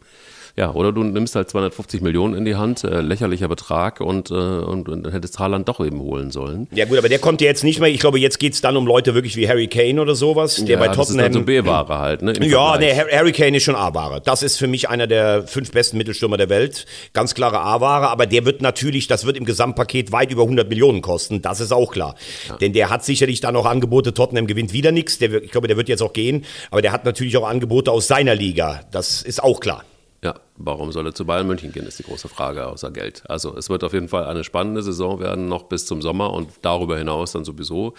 [0.58, 4.34] ja, oder du nimmst halt 250 Millionen in die Hand, äh, lächerlicher Betrag und, äh,
[4.34, 6.68] und, und dann hättest Haaland doch eben holen sollen.
[6.72, 7.90] Ja gut, aber der kommt ja jetzt nicht mehr.
[7.90, 10.68] Ich glaube, jetzt geht es dann um Leute wirklich wie Harry Kane oder sowas, der
[10.68, 10.98] ja, bei Tottenham...
[10.98, 12.34] Das ist dann so B-Ware halt, ne?
[12.42, 14.20] Ja, nee, Harry Kane ist schon A-Ware.
[14.26, 16.88] Das ist für mich einer der fünf besten Mittelstürmer der Welt.
[17.14, 21.02] Ganz klare A-Ware, aber der wird natürlich, das wird im Gesamtpaket weit über 100 Millionen
[21.02, 21.44] kosten.
[21.44, 22.16] Das ist auch klar.
[22.50, 22.58] Ja.
[22.58, 25.22] Denn der hat sicherlich dann auch Angebote, Tottenham gewinnt wieder nichts.
[25.22, 26.46] Ich glaube, der wird jetzt auch gehen.
[26.72, 28.82] Aber der hat natürlich auch Angebote aus seiner Liga.
[28.90, 29.84] Das ist auch klar.
[30.24, 33.24] Ja, warum soll er zu Bayern München gehen, ist die große Frage, außer Geld.
[33.30, 36.50] Also es wird auf jeden Fall eine spannende Saison werden, noch bis zum Sommer und
[36.64, 37.94] darüber hinaus dann sowieso.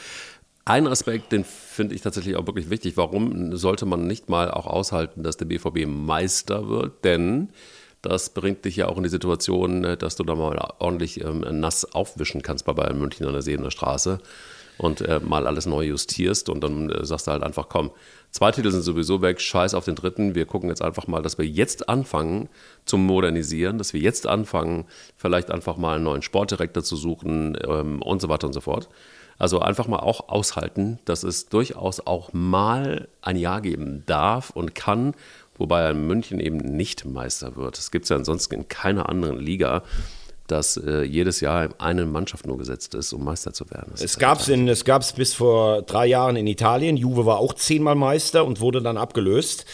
[0.64, 2.96] Ein Aspekt, den finde ich tatsächlich auch wirklich wichtig.
[2.96, 7.04] Warum sollte man nicht mal auch aushalten, dass der BVB Meister wird?
[7.04, 7.50] Denn
[8.02, 11.84] das bringt dich ja auch in die Situation, dass du da mal ordentlich ähm, nass
[11.84, 14.20] aufwischen kannst bei Bayern München an der See in der Straße
[14.78, 17.90] und äh, mal alles neu justierst und dann äh, sagst du halt einfach, komm,
[18.30, 20.34] Zwei Titel sind sowieso weg, scheiß auf den dritten.
[20.34, 22.48] Wir gucken jetzt einfach mal, dass wir jetzt anfangen
[22.84, 24.84] zu modernisieren, dass wir jetzt anfangen,
[25.16, 28.88] vielleicht einfach mal einen neuen Sportdirektor zu suchen ähm, und so weiter und so fort.
[29.38, 34.74] Also einfach mal auch aushalten, dass es durchaus auch mal ein Jahr geben darf und
[34.74, 35.14] kann,
[35.56, 37.78] wobei München eben nicht Meister wird.
[37.78, 39.84] Das gibt es ja ansonsten in keiner anderen Liga
[40.50, 43.92] dass äh, jedes Jahr eine Mannschaft nur gesetzt ist, um Meister zu werden.
[43.92, 46.96] Das es gab es gab's bis vor drei Jahren in Italien.
[46.96, 49.64] Juve war auch zehnmal Meister und wurde dann abgelöst.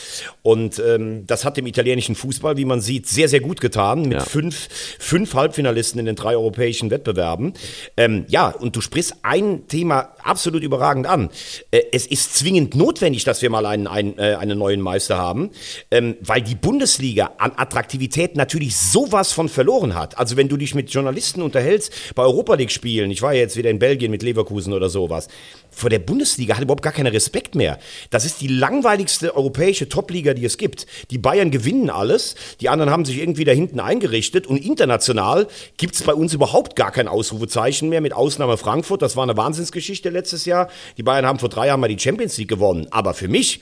[0.42, 4.02] Und ähm, das hat dem italienischen Fußball, wie man sieht, sehr, sehr gut getan.
[4.02, 4.20] Mit ja.
[4.20, 7.54] fünf, fünf Halbfinalisten in den drei europäischen Wettbewerben.
[7.96, 11.30] Ähm, ja, und du sprichst ein Thema absolut überragend an.
[11.70, 15.50] Äh, es ist zwingend notwendig, dass wir mal einen, einen, äh, einen neuen Meister haben,
[15.90, 20.18] ähm, weil die Bundesliga an Attraktivität natürlich sowas von verloren hat.
[20.18, 23.40] Also wenn du die dich mit Journalisten unterhältst, bei Europa League spielen, ich war ja
[23.40, 25.28] jetzt wieder in Belgien mit Leverkusen oder sowas,
[25.70, 27.78] vor der Bundesliga hat überhaupt gar keinen Respekt mehr.
[28.10, 30.86] Das ist die langweiligste europäische Topliga, die es gibt.
[31.10, 35.94] Die Bayern gewinnen alles, die anderen haben sich irgendwie da hinten eingerichtet und international gibt
[35.94, 39.02] es bei uns überhaupt gar kein Ausrufezeichen mehr, mit Ausnahme Frankfurt.
[39.02, 40.68] Das war eine Wahnsinnsgeschichte letztes Jahr.
[40.96, 42.86] Die Bayern haben vor drei Jahren mal die Champions League gewonnen.
[42.90, 43.60] Aber für mich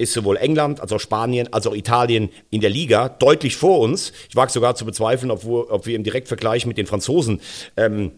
[0.00, 4.12] ist sowohl England als auch Spanien als auch Italien in der Liga deutlich vor uns.
[4.28, 7.40] Ich wage sogar zu bezweifeln, ob, ob wir im Direktvergleich mit den Franzosen
[7.76, 8.12] ähm,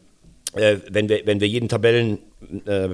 [0.54, 2.18] äh, wenn, wir, wenn wir jeden Tabellen
[2.66, 2.88] äh,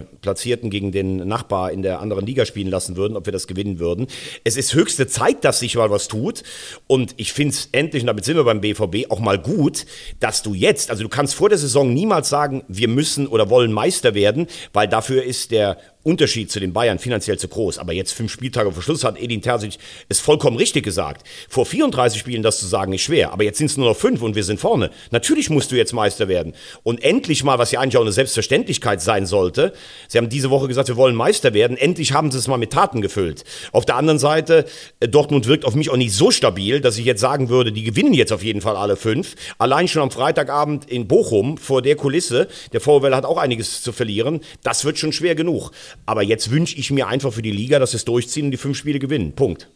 [0.63, 4.07] gegen den Nachbar in der anderen Liga spielen lassen würden, ob wir das gewinnen würden.
[4.45, 6.45] Es ist höchste Zeit, dass sich mal was tut.
[6.87, 9.87] Und ich finde es endlich, und damit sind wir beim BVB, auch mal gut,
[10.21, 13.73] dass du jetzt, also du kannst vor der Saison niemals sagen, wir müssen oder wollen
[13.73, 17.79] Meister werden, weil dafür ist der Unterschied zu den Bayern finanziell zu groß.
[17.79, 21.27] Aber jetzt fünf Spieltage vor Schluss hat Edin Terzic es vollkommen richtig gesagt.
[21.49, 23.33] Vor 34 Spielen das zu sagen ist schwer.
[23.33, 24.91] Aber jetzt sind es nur noch fünf und wir sind vorne.
[25.11, 26.55] Natürlich musst du jetzt Meister werden.
[26.83, 29.75] Und endlich mal, was ja eigentlich auch eine Selbstverständlichkeit sein sollte.
[30.09, 31.77] Sie haben diese Woche gesagt, wir wollen Meister werden.
[31.77, 33.45] Endlich haben sie es mal mit Taten gefüllt.
[33.73, 34.65] Auf der anderen Seite,
[35.01, 37.83] äh, Dortmund wirkt auf mich auch nicht so stabil, dass ich jetzt sagen würde, die
[37.83, 39.35] gewinnen jetzt auf jeden Fall alle fünf.
[39.59, 42.49] Allein schon am Freitagabend in Bochum vor der Kulisse.
[42.73, 44.41] Der VfL hat auch einiges zu verlieren.
[44.63, 45.71] Das wird schon schwer genug.
[46.07, 48.57] Aber jetzt wünsche ich mir einfach für die Liga, dass sie es durchziehen und die
[48.57, 49.35] fünf Spiele gewinnen.
[49.35, 49.69] Punkt.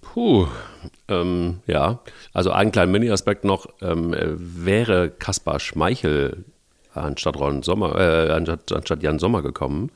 [0.00, 0.46] Puh,
[1.08, 2.00] ähm, ja.
[2.32, 6.44] Also einen kleinen Mini-Aspekt noch, ähm, wäre Kaspar Schmeichel
[6.94, 9.90] anstatt Ron Sommer, äh, anstatt, anstatt Jan Sommer gekommen,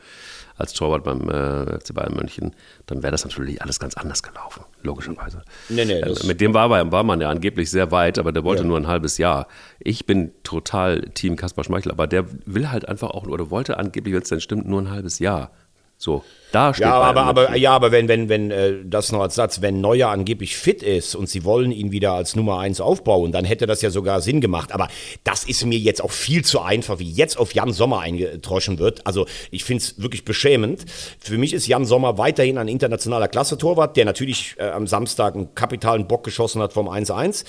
[0.56, 2.54] als Torwart beim äh, FC Bayern München,
[2.86, 5.42] dann wäre das natürlich alles ganz anders gelaufen, logischerweise.
[5.68, 8.62] Nee, nee, äh, mit dem war, war man ja angeblich sehr weit, aber der wollte
[8.62, 8.68] ja.
[8.68, 9.48] nur ein halbes Jahr.
[9.78, 14.14] Ich bin total Team Kaspar Schmeichel, aber der will halt einfach auch, oder wollte angeblich,
[14.14, 15.50] wenn es denn stimmt, nur ein halbes Jahr.
[15.98, 19.34] So, da steht ja, aber, aber, ja, aber wenn, wenn, wenn, äh, das noch als
[19.34, 23.32] Satz, wenn Neuer angeblich fit ist und sie wollen ihn wieder als Nummer eins aufbauen,
[23.32, 24.72] dann hätte das ja sogar Sinn gemacht.
[24.72, 24.88] Aber
[25.24, 29.06] das ist mir jetzt auch viel zu einfach, wie jetzt auf Jan Sommer eingetroschen wird.
[29.06, 30.84] Also ich finde es wirklich beschämend.
[31.18, 35.54] Für mich ist Jan Sommer weiterhin ein internationaler Klasse-Torwart, der natürlich äh, am Samstag einen
[35.54, 37.44] kapitalen Bock geschossen hat vom 1-1,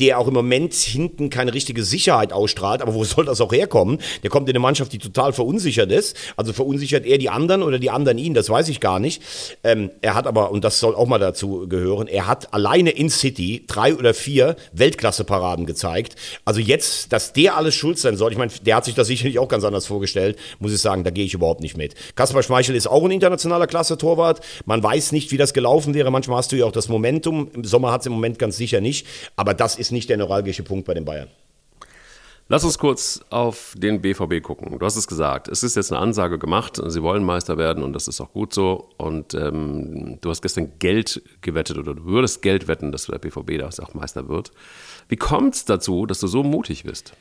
[0.00, 2.82] der auch im Moment hinten keine richtige Sicherheit ausstrahlt.
[2.82, 3.98] Aber wo soll das auch herkommen?
[4.22, 6.16] Der kommt in eine Mannschaft, die total verunsichert ist.
[6.36, 9.22] Also verunsichert er die anderen oder die anderen ihn, das weiß ich gar nicht.
[9.64, 13.10] Ähm, er hat aber, und das soll auch mal dazu gehören, er hat alleine in
[13.10, 16.16] City drei oder vier Weltklasse-Paraden gezeigt.
[16.44, 19.38] Also jetzt, dass der alles schuld sein soll, ich meine, der hat sich das sicherlich
[19.38, 21.94] auch ganz anders vorgestellt, muss ich sagen, da gehe ich überhaupt nicht mit.
[22.14, 24.40] Kaspar Schmeichel ist auch ein internationaler Klasse-Torwart.
[24.64, 26.10] Man weiß nicht, wie das gelaufen wäre.
[26.10, 27.50] Manchmal hast du ja auch das Momentum.
[27.52, 29.06] Im Sommer hat es im Moment ganz sicher nicht.
[29.36, 31.28] Aber das ist nicht der neuralgische Punkt bei den Bayern.
[32.52, 34.76] Lass uns kurz auf den BVB gucken.
[34.76, 37.92] Du hast es gesagt, es ist jetzt eine Ansage gemacht, sie wollen Meister werden und
[37.92, 38.88] das ist auch gut so.
[38.96, 43.58] Und ähm, du hast gestern Geld gewettet oder du würdest Geld wetten, dass der BVB
[43.58, 44.50] da auch Meister wird.
[45.06, 47.12] Wie kommt es dazu, dass du so mutig bist?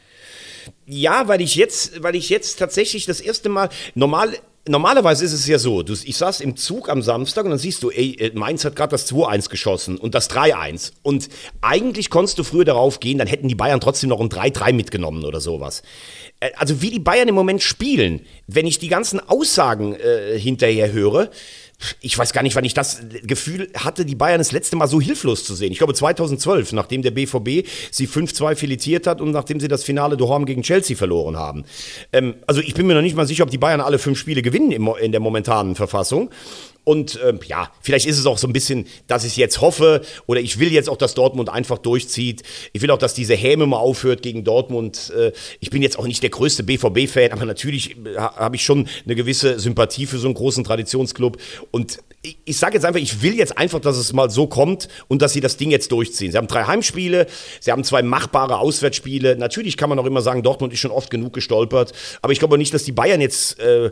[0.87, 4.35] Ja, weil ich jetzt, weil ich jetzt tatsächlich das erste Mal normal
[4.69, 7.83] normalerweise ist es ja so, du, ich saß im Zug am Samstag und dann siehst
[7.83, 10.93] du, ey, äh, Mainz hat gerade das 2-1 geschossen und das 3-1.
[11.01, 11.29] Und
[11.61, 15.25] eigentlich konntest du früher darauf gehen, dann hätten die Bayern trotzdem noch ein 3-3 mitgenommen
[15.25, 15.81] oder sowas.
[16.39, 20.91] Äh, also wie die Bayern im Moment spielen, wenn ich die ganzen Aussagen äh, hinterher
[20.91, 21.29] höre,
[22.01, 24.99] ich weiß gar nicht, wann ich das Gefühl hatte, die Bayern das letzte Mal so
[24.99, 25.71] hilflos zu sehen.
[25.71, 30.17] Ich glaube 2012, nachdem der BVB sie 5-2 filetiert hat und nachdem sie das Finale
[30.17, 31.65] daheim gegen Chelsea verloren haben.
[32.11, 34.41] Ähm, also ich bin mir noch nicht mal sicher, ob die Bayern alle fünf Spiele
[34.41, 36.29] gewinnen in der momentanen Verfassung.
[36.89, 40.41] Und ähm, ja, vielleicht ist es auch so ein bisschen, dass ich jetzt hoffe oder
[40.41, 42.41] ich will jetzt auch, dass Dortmund einfach durchzieht.
[42.73, 45.13] Ich will auch, dass diese Häme mal aufhört gegen Dortmund.
[45.15, 48.87] Äh, ich bin jetzt auch nicht der größte BVB-Fan, aber natürlich äh, habe ich schon
[49.05, 51.37] eine gewisse Sympathie für so einen großen Traditionsclub.
[51.69, 54.87] Und ich, ich sage jetzt einfach, ich will jetzt einfach, dass es mal so kommt
[55.07, 56.31] und dass sie das Ding jetzt durchziehen.
[56.31, 57.27] Sie haben drei Heimspiele,
[57.59, 59.35] sie haben zwei machbare Auswärtsspiele.
[59.35, 62.57] Natürlich kann man auch immer sagen, Dortmund ist schon oft genug gestolpert, aber ich glaube
[62.57, 63.91] nicht, dass die Bayern jetzt äh,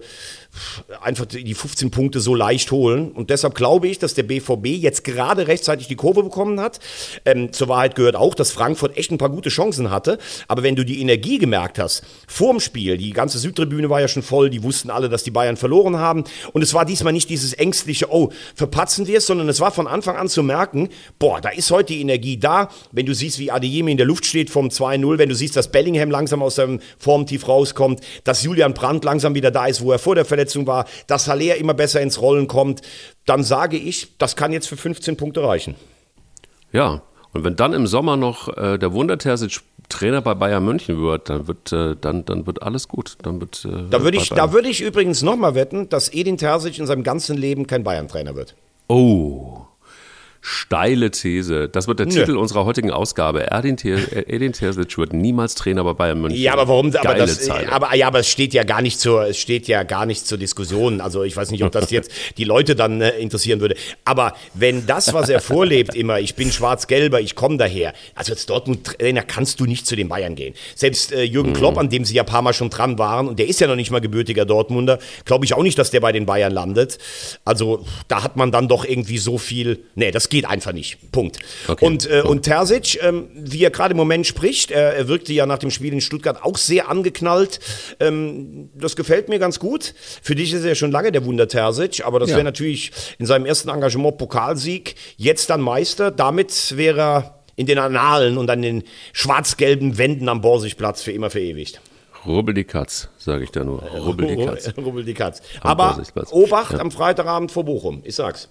[1.02, 3.12] einfach die 15 Punkte so leicht holen.
[3.12, 6.80] Und deshalb glaube ich, dass der BVB jetzt gerade rechtzeitig die Kurve bekommen hat.
[7.26, 10.18] Ähm, zur Wahrheit gehört auch, dass Frankfurt echt ein paar gute Chancen hatte.
[10.48, 14.24] Aber wenn du die Energie gemerkt hast, vorm Spiel, die ganze Südtribüne war ja schon
[14.24, 16.24] voll, die wussten alle, dass die Bayern verloren haben.
[16.54, 19.88] Und es war diesmal nicht dieses ängstliche, oh, verpatzen wir es, sondern es war von
[19.88, 20.90] Anfang an zu merken,
[21.20, 22.70] boah, da ist heute die Energie da.
[22.92, 25.72] Wenn du siehst, wie Adeyemi in der Luft steht vom 2-0, wenn du siehst, dass
[25.72, 30.00] Bellingham langsam aus seinem Formtief rauskommt, dass Julian Brandt langsam wieder da ist, wo er
[30.00, 32.82] vor der Verletzung Verletzung war, dass Haller immer besser ins Rollen kommt,
[33.26, 35.76] dann sage ich, das kann jetzt für 15 Punkte reichen.
[36.72, 37.02] Ja,
[37.34, 41.48] und wenn dann im Sommer noch äh, der Wundertersic Trainer bei Bayern München wird, dann
[41.48, 43.18] wird, äh, dann, dann wird alles gut.
[43.22, 46.78] Dann wird, äh, da würde ich, da würd ich übrigens nochmal wetten, dass Edin Terzic
[46.80, 48.56] in seinem ganzen Leben kein Bayern-Trainer wird.
[48.88, 49.57] Oh.
[50.48, 51.68] Steile These.
[51.68, 52.14] Das wird der Nö.
[52.14, 53.42] Titel unserer heutigen Ausgabe.
[53.52, 56.42] Erdin, Edin Terzic wird niemals Trainer bei Bayern München.
[56.42, 56.96] Ja, aber warum?
[56.96, 60.06] Aber, das, aber, ja, aber es steht ja gar nicht zur, es steht ja gar
[60.06, 61.02] nicht zur Diskussion.
[61.02, 63.76] Also ich weiß nicht, ob das jetzt die Leute dann äh, interessieren würde.
[64.06, 67.94] Aber wenn das, was er vorlebt, immer, ich bin schwarz-gelber, ich komme daher.
[68.16, 70.54] Also als Dortmund-Trainer kannst du nicht zu den Bayern gehen.
[70.76, 71.56] Selbst äh, Jürgen mhm.
[71.56, 73.68] Klopp, an dem sie ja ein paar Mal schon dran waren, und der ist ja
[73.68, 77.00] noch nicht mal gebürtiger Dortmunder, glaube ich auch nicht, dass der bei den Bayern landet.
[77.44, 79.80] Also da hat man dann doch irgendwie so viel.
[79.96, 81.12] Nee, das geht einfach nicht.
[81.12, 81.40] Punkt.
[81.68, 81.86] Okay.
[81.86, 85.46] Und, äh, und Terzic, ähm, wie er gerade im Moment spricht, er, er, wirkte ja
[85.46, 87.60] nach dem Spiel in Stuttgart auch sehr angeknallt.
[88.00, 89.94] Ähm, das gefällt mir ganz gut.
[90.22, 92.36] Für dich ist er ja schon lange der Wunder Terzic, aber das ja.
[92.36, 96.12] wäre natürlich in seinem ersten Engagement Pokalsieg, jetzt dann Meister.
[96.12, 101.30] Damit wäre er in den Annalen und an den schwarz-gelben Wänden am Borsigplatz für immer
[101.30, 101.82] verewigt.
[102.28, 103.82] Rubbel die Katz, sage ich da nur.
[103.82, 104.74] Rubbel die Katz.
[104.78, 105.42] Rubbel die Katz.
[105.62, 106.80] Aber Obacht ja.
[106.80, 108.50] am Freitagabend vor Bochum, ich sag's.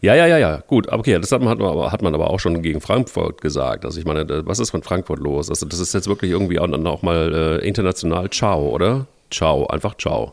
[0.00, 0.90] Ja, ja, ja, ja, gut.
[0.90, 3.84] Okay, das hat man, aber, hat man aber auch schon gegen Frankfurt gesagt.
[3.84, 5.50] Also ich meine, was ist von Frankfurt los?
[5.50, 9.06] Also das ist jetzt wirklich irgendwie auch, auch mal äh, international Ciao, oder?
[9.30, 10.30] Ciao, einfach Ciao.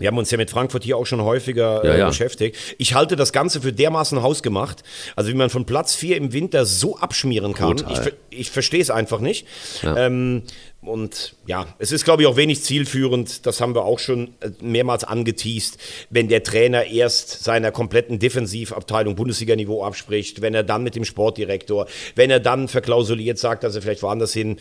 [0.00, 2.08] Wir haben uns ja mit Frankfurt hier auch schon häufiger ja, äh, ja.
[2.08, 2.56] beschäftigt.
[2.78, 4.82] Ich halte das Ganze für dermaßen hausgemacht.
[5.14, 7.76] Also wie man von Platz 4 im Winter so abschmieren kann.
[7.76, 8.12] Total.
[8.30, 9.46] Ich, ich verstehe es einfach nicht.
[9.82, 9.96] Ja.
[9.98, 10.42] Ähm,
[10.82, 13.44] und ja, es ist, glaube ich, auch wenig zielführend.
[13.44, 15.76] Das haben wir auch schon äh, mehrmals angeteased.
[16.08, 21.86] Wenn der Trainer erst seiner kompletten Defensivabteilung Bundesliga-Niveau abspricht, wenn er dann mit dem Sportdirektor,
[22.14, 24.58] wenn er dann verklausuliert sagt, dass er vielleicht woanders hin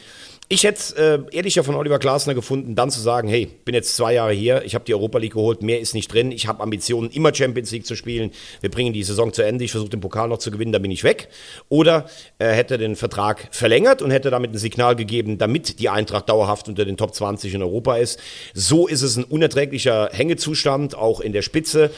[0.52, 4.16] ich hätte äh, ehrlicher von Oliver Glasner gefunden, dann zu sagen, hey, bin jetzt zwei
[4.16, 7.12] Jahre hier, ich habe die Europa League geholt, mehr ist nicht drin, ich habe Ambitionen,
[7.12, 10.28] immer Champions League zu spielen, wir bringen die Saison zu Ende, ich versuche den Pokal
[10.28, 11.30] noch zu gewinnen, dann bin ich weg.
[11.70, 16.09] Oder er hätte den Vertrag verlängert und hätte damit ein Signal gegeben, damit die Eintracht
[16.12, 18.20] dauerhaft unter den Top 20 in Europa ist.
[18.54, 21.92] So ist es ein unerträglicher Hängezustand, auch in der Spitze.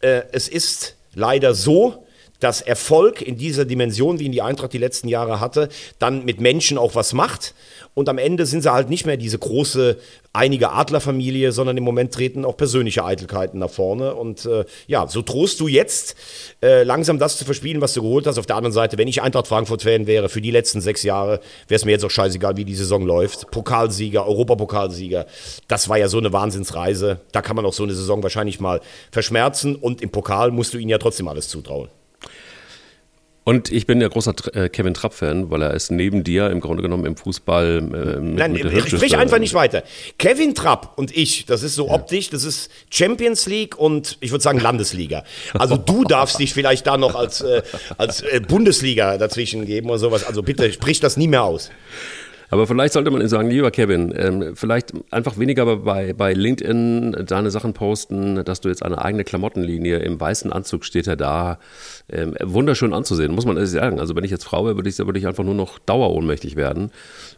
[0.00, 2.05] Äh, es ist leider so,
[2.40, 5.68] dass Erfolg in dieser Dimension, wie ihn die Eintracht die letzten Jahre hatte,
[5.98, 7.54] dann mit Menschen auch was macht.
[7.94, 9.96] Und am Ende sind sie halt nicht mehr diese große,
[10.34, 14.14] einige Adlerfamilie, sondern im Moment treten auch persönliche Eitelkeiten nach vorne.
[14.14, 16.14] Und äh, ja, so trost du jetzt,
[16.62, 18.38] äh, langsam das zu verspielen, was du geholt hast.
[18.38, 21.76] Auf der anderen Seite, wenn ich Eintracht Frankfurt-Fan wäre, für die letzten sechs Jahre, wäre
[21.76, 23.50] es mir jetzt auch scheißegal, wie die Saison läuft.
[23.50, 25.26] Pokalsieger, Europapokalsieger,
[25.66, 27.20] das war ja so eine Wahnsinnsreise.
[27.32, 29.74] Da kann man auch so eine Saison wahrscheinlich mal verschmerzen.
[29.74, 31.88] Und im Pokal musst du ihnen ja trotzdem alles zutrauen.
[33.48, 36.82] Und ich bin ja großer äh, Kevin Trapp-Fan, weil er ist neben dir im Grunde
[36.82, 37.76] genommen im Fußball.
[37.76, 39.84] Äh, mit, Nein, mit sprich einfach nicht weiter.
[40.18, 41.92] Kevin Trapp und ich, das ist so ja.
[41.92, 45.22] optisch, das ist Champions League und ich würde sagen Landesliga.
[45.54, 47.62] Also du darfst dich vielleicht da noch als, äh,
[47.98, 50.24] als äh, Bundesliga dazwischen geben oder sowas.
[50.24, 51.70] Also bitte sprich das nie mehr aus.
[52.48, 57.24] Aber vielleicht sollte man ihm sagen, lieber Kevin, ähm, vielleicht einfach weniger bei, bei LinkedIn
[57.26, 61.58] deine Sachen posten, dass du jetzt eine eigene Klamottenlinie im weißen Anzug steht er da.
[62.08, 63.98] Ähm, wunderschön anzusehen, muss man ehrlich sagen.
[63.98, 66.90] Also wenn ich jetzt Frau wäre, würde ich, würde ich einfach nur noch dauerohnmächtig werden.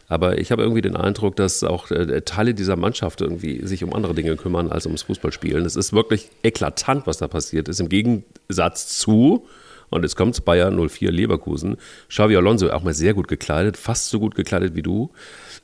[0.07, 3.93] Aber ich habe irgendwie den Eindruck, dass auch äh, Teile dieser Mannschaft irgendwie sich um
[3.93, 5.65] andere Dinge kümmern als ums Fußballspielen.
[5.65, 7.79] Es ist wirklich eklatant, was da passiert ist.
[7.79, 9.47] Im Gegensatz zu
[9.89, 11.77] und jetzt kommt Bayer 04 Leverkusen.
[12.09, 15.11] Xavi Alonso auch mal sehr gut gekleidet, fast so gut gekleidet wie du.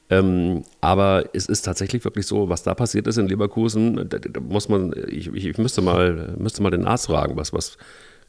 [0.09, 4.39] Ähm, aber es ist tatsächlich wirklich so, was da passiert ist in Leverkusen, da, da
[4.39, 7.77] muss man, ich, ich, müsste mal, müsste mal den Arzt fragen, was, was,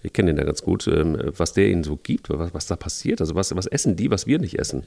[0.02, 2.76] ich kenne den ja ganz gut, ähm, was der ihnen so gibt, was, was da
[2.76, 3.20] passiert.
[3.20, 4.84] Also was, was essen die, was wir nicht essen.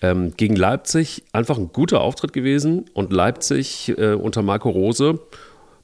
[0.00, 5.20] Ähm, gegen Leipzig einfach ein guter Auftritt gewesen und Leipzig äh, unter Marco Rose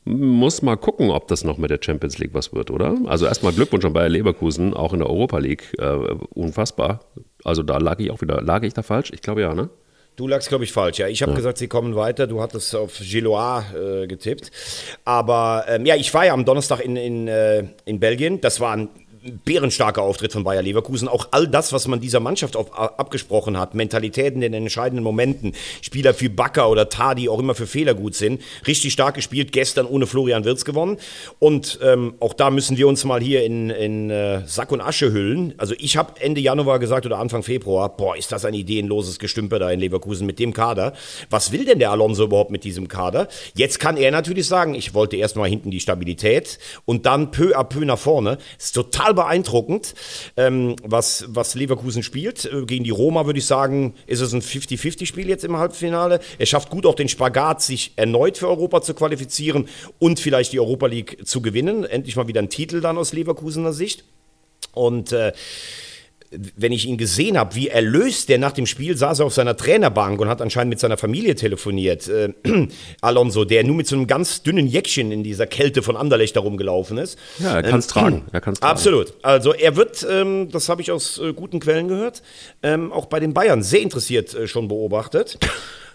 [0.04, 2.96] muss mal gucken, ob das noch mit der Champions League was wird, oder?
[3.06, 5.74] Also erstmal Glückwunsch an Bayer Leverkusen, auch in der Europa League.
[5.78, 7.00] Äh, unfassbar.
[7.42, 8.42] Also da lag ich auch wieder.
[8.42, 9.10] Lag ich da falsch?
[9.14, 9.70] Ich glaube ja, ne?
[10.16, 10.98] Du lagst, glaube ich, falsch.
[10.98, 11.36] Ja, ich habe ja.
[11.36, 12.28] gesagt, sie kommen weiter.
[12.28, 14.52] Du hattest auf Gilois äh, getippt.
[15.04, 18.40] Aber ähm, ja, ich war ja am Donnerstag in, in, äh, in Belgien.
[18.40, 18.90] Das war ein
[19.44, 21.08] bärenstarker Auftritt von Bayer Leverkusen.
[21.08, 25.54] Auch all das, was man dieser Mannschaft auf, abgesprochen hat, Mentalitäten in den entscheidenden Momenten,
[25.80, 29.86] Spieler wie Bakker oder Tadi auch immer für Fehler gut sind, richtig stark gespielt, gestern
[29.86, 30.98] ohne Florian Wirz gewonnen.
[31.38, 35.12] Und ähm, auch da müssen wir uns mal hier in, in äh, Sack und Asche
[35.12, 35.54] hüllen.
[35.56, 39.58] Also ich habe Ende Januar gesagt oder Anfang Februar, boah, ist das ein ideenloses Gestümper
[39.58, 40.92] da in Leverkusen mit dem Kader.
[41.30, 43.28] Was will denn der Alonso überhaupt mit diesem Kader?
[43.54, 47.64] Jetzt kann er natürlich sagen, ich wollte erstmal hinten die Stabilität und dann peu à
[47.64, 48.38] peu nach vorne.
[48.58, 49.94] ist total beeindruckend,
[50.36, 52.44] ähm, was, was Leverkusen spielt.
[52.44, 56.20] Äh, gegen die Roma würde ich sagen, ist es ein 50-50-Spiel jetzt im Halbfinale.
[56.38, 60.60] Er schafft gut auch den Spagat, sich erneut für Europa zu qualifizieren und vielleicht die
[60.60, 61.84] Europa League zu gewinnen.
[61.84, 64.04] Endlich mal wieder ein Titel dann aus Leverkusener Sicht.
[64.72, 65.32] Und äh,
[66.56, 69.56] wenn ich ihn gesehen habe, wie erlöst der nach dem Spiel saß er auf seiner
[69.56, 72.08] Trainerbank und hat anscheinend mit seiner Familie telefoniert.
[72.08, 72.32] Äh,
[73.00, 76.98] Alonso, der nur mit so einem ganz dünnen Jäckchen in dieser Kälte von Anderlecht herumgelaufen
[76.98, 77.18] ist.
[77.38, 78.24] Ja, er kann es ähm, tragen.
[78.32, 78.70] Er kann's tragen.
[78.72, 79.14] Absolut.
[79.22, 82.22] Also er wird, ähm, das habe ich aus äh, guten Quellen gehört,
[82.62, 85.38] ähm, auch bei den Bayern sehr interessiert äh, schon beobachtet.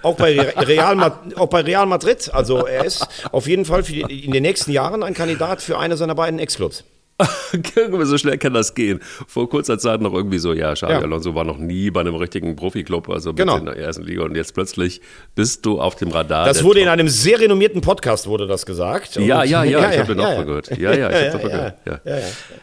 [0.01, 2.29] Auch bei, Real, auch bei Real Madrid.
[2.33, 5.97] Also er ist auf jeden Fall die, in den nächsten Jahren ein Kandidat für einer
[5.97, 6.83] seiner beiden Ex-Clubs.
[8.03, 8.99] so schnell kann das gehen.
[9.27, 10.99] Vor kurzer Zeit noch irgendwie so, ja, Xabi ja.
[10.99, 13.57] Alonso war noch nie bei einem richtigen Profiklub, also genau.
[13.57, 15.01] in der ersten Liga und jetzt plötzlich
[15.35, 16.45] bist du auf dem Radar.
[16.45, 19.15] Das wurde in einem sehr renommierten Podcast wurde das gesagt.
[19.15, 20.77] Ja, ja, ja, ja, ich habe den auch mal gehört.
[20.77, 21.75] Ja, ja, ich habe ja, gehört.
[21.85, 21.99] Ja.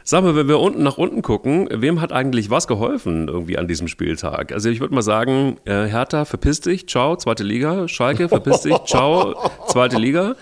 [0.02, 3.68] Sag mal, wenn wir unten nach unten gucken, wem hat eigentlich was geholfen irgendwie an
[3.68, 4.52] diesem Spieltag?
[4.52, 8.76] Also ich würde mal sagen, äh, Hertha, verpiss dich, ciao, zweite Liga, Schalke, verpiss dich,
[8.86, 9.34] ciao,
[9.68, 10.36] zweite Liga.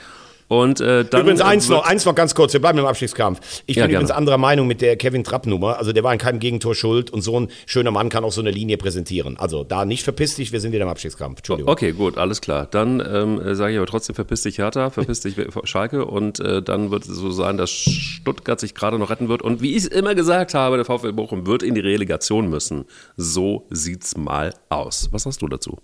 [0.48, 3.62] Und, äh, dann, übrigens eins noch, eins noch ganz kurz, wir bleiben im Abstiegskampf.
[3.66, 5.78] Ich ja, bin übrigens anderer Meinung mit der Kevin Trapp-Nummer.
[5.78, 8.40] Also der war in keinem Gegentor schuld und so ein schöner Mann kann auch so
[8.40, 9.36] eine Linie präsentieren.
[9.38, 11.38] Also da nicht verpiss dich, wir sind wieder im Abstiegskampf.
[11.38, 11.72] Entschuldigung.
[11.72, 12.66] Okay, gut, alles klar.
[12.70, 16.90] Dann ähm, sage ich aber trotzdem, verpiss dich Hertha, verpiss dich Schalke und äh, dann
[16.90, 19.42] wird es so sein, dass Stuttgart sich gerade noch retten wird.
[19.42, 22.84] Und wie ich es immer gesagt habe, der VfL Bochum wird in die Relegation müssen.
[23.16, 25.08] So sieht's mal aus.
[25.12, 25.78] Was hast du dazu?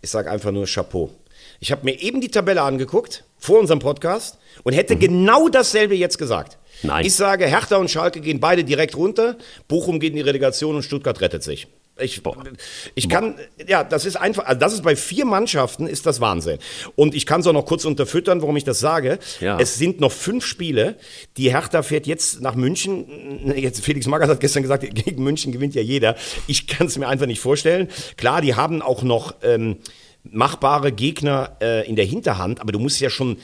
[0.00, 1.10] Ich sage einfach nur Chapeau.
[1.62, 4.98] Ich habe mir eben die Tabelle angeguckt vor unserem Podcast und hätte mhm.
[4.98, 6.58] genau dasselbe jetzt gesagt.
[6.82, 7.06] Nein.
[7.06, 9.36] Ich sage, Hertha und Schalke gehen beide direkt runter,
[9.68, 11.68] Bochum geht in die Relegation und Stuttgart rettet sich.
[12.00, 12.20] Ich,
[12.96, 13.36] ich kann,
[13.68, 16.58] ja, das ist einfach, also das ist bei vier Mannschaften ist das Wahnsinn.
[16.96, 19.20] Und ich kann es auch noch kurz unterfüttern, warum ich das sage.
[19.38, 19.56] Ja.
[19.60, 20.96] Es sind noch fünf Spiele.
[21.36, 23.52] Die Hertha fährt jetzt nach München.
[23.54, 26.16] Jetzt Felix Magath hat gestern gesagt, gegen München gewinnt ja jeder.
[26.48, 27.88] Ich kann es mir einfach nicht vorstellen.
[28.16, 29.76] Klar, die haben auch noch ähm,
[30.24, 33.38] machbare Gegner äh, in der Hinterhand, aber du musst ja schon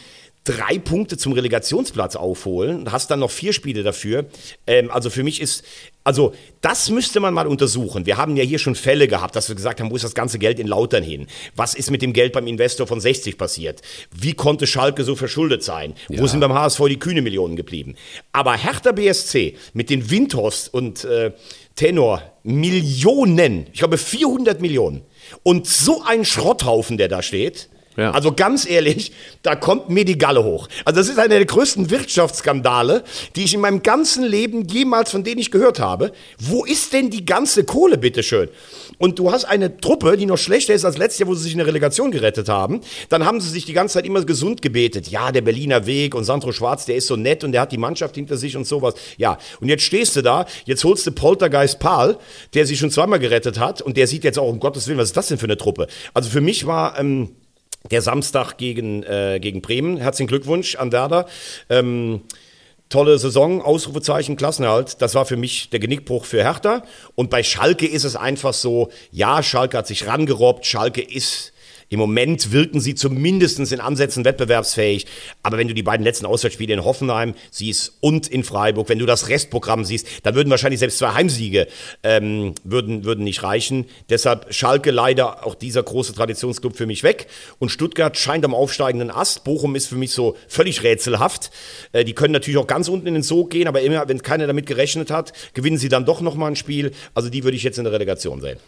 [0.48, 4.26] drei Punkte zum Relegationsplatz aufholen und hast dann noch vier Spiele dafür.
[4.66, 5.62] Ähm, also für mich ist,
[6.04, 8.06] also das müsste man mal untersuchen.
[8.06, 10.38] Wir haben ja hier schon Fälle gehabt, dass wir gesagt haben, wo ist das ganze
[10.38, 11.26] Geld in Lautern hin?
[11.54, 13.82] Was ist mit dem Geld beim Investor von 60 passiert?
[14.14, 15.92] Wie konnte Schalke so verschuldet sein?
[16.08, 16.20] Ja.
[16.20, 17.96] Wo sind beim HSV die kühne Millionen geblieben?
[18.32, 21.32] Aber Hertha BSC mit den Windhorst und äh,
[21.74, 25.02] Tenor Millionen, ich glaube 400 Millionen
[25.42, 28.12] und so ein Schrotthaufen, der da steht, ja.
[28.12, 29.10] Also ganz ehrlich,
[29.42, 30.68] da kommt mir die Galle hoch.
[30.84, 33.02] Also das ist einer der größten Wirtschaftsskandale,
[33.34, 36.12] die ich in meinem ganzen Leben jemals von denen ich gehört habe.
[36.38, 38.48] Wo ist denn die ganze Kohle, bitteschön?
[38.98, 41.52] Und du hast eine Truppe, die noch schlechter ist als letztes Jahr, wo sie sich
[41.52, 42.82] in der Relegation gerettet haben.
[43.08, 45.08] Dann haben sie sich die ganze Zeit immer gesund gebetet.
[45.08, 47.78] Ja, der Berliner Weg und Sandro Schwarz, der ist so nett und der hat die
[47.78, 48.94] Mannschaft hinter sich und sowas.
[49.16, 52.16] Ja, und jetzt stehst du da, jetzt holst du Poltergeist Paul,
[52.54, 55.08] der sich schon zweimal gerettet hat und der sieht jetzt auch, um Gottes Willen, was
[55.08, 55.88] ist das denn für eine Truppe?
[56.14, 56.96] Also für mich war...
[56.98, 57.30] Ähm,
[57.90, 59.96] der Samstag gegen, äh, gegen Bremen.
[59.96, 61.26] Herzlichen Glückwunsch an Werder.
[61.68, 62.22] Ähm,
[62.88, 65.00] tolle Saison, Ausrufezeichen, Klassenerhalt.
[65.00, 66.82] Das war für mich der Genickbruch für Hertha.
[67.14, 71.52] Und bei Schalke ist es einfach so, ja, Schalke hat sich rangerobbt, Schalke ist
[71.88, 75.06] im Moment wirken sie zumindest in Ansätzen wettbewerbsfähig.
[75.42, 79.06] Aber wenn du die beiden letzten Auswärtsspiele in Hoffenheim siehst und in Freiburg, wenn du
[79.06, 81.66] das Restprogramm siehst, dann würden wahrscheinlich selbst zwei Heimsiege
[82.02, 83.86] ähm, würden, würden nicht reichen.
[84.10, 87.26] Deshalb Schalke leider auch dieser große Traditionsclub für mich weg.
[87.58, 89.44] Und Stuttgart scheint am aufsteigenden Ast.
[89.44, 91.50] Bochum ist für mich so völlig rätselhaft.
[91.92, 94.46] Äh, die können natürlich auch ganz unten in den Sog gehen, aber immer, wenn keiner
[94.46, 96.92] damit gerechnet hat, gewinnen sie dann doch nochmal ein Spiel.
[97.14, 98.58] Also die würde ich jetzt in der Relegation sehen.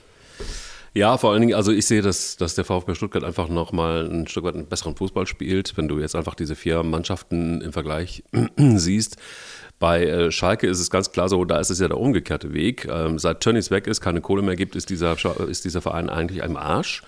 [0.92, 4.26] Ja, vor allen Dingen, also ich sehe, dass, dass der VfB Stuttgart einfach nochmal ein
[4.26, 8.24] Stück weit einen besseren Fußball spielt, wenn du jetzt einfach diese vier Mannschaften im Vergleich
[8.56, 9.16] siehst.
[9.78, 12.86] Bei äh, Schalke ist es ganz klar so, da ist es ja der umgekehrte Weg.
[12.90, 15.16] Ähm, seit Tönnies weg ist, keine Kohle mehr gibt, ist dieser,
[15.48, 17.02] ist dieser Verein eigentlich im Arsch.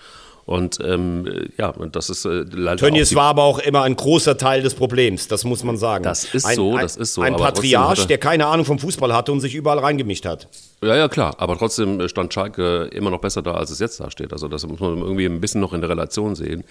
[0.45, 2.77] Und ähm, ja, das ist äh, leider.
[2.77, 6.03] Tönnies war aber auch immer ein großer Teil des Problems, das muss man sagen.
[6.03, 7.21] Das ist ein, so, das ist so.
[7.21, 10.49] Ein Patriarch, der keine Ahnung vom Fußball hatte und sich überall reingemischt hat.
[10.83, 11.35] Ja, ja, klar.
[11.37, 14.33] Aber trotzdem stand Schalke immer noch besser da, als es jetzt da steht.
[14.33, 16.63] Also das muss man irgendwie ein bisschen noch in der Relation sehen.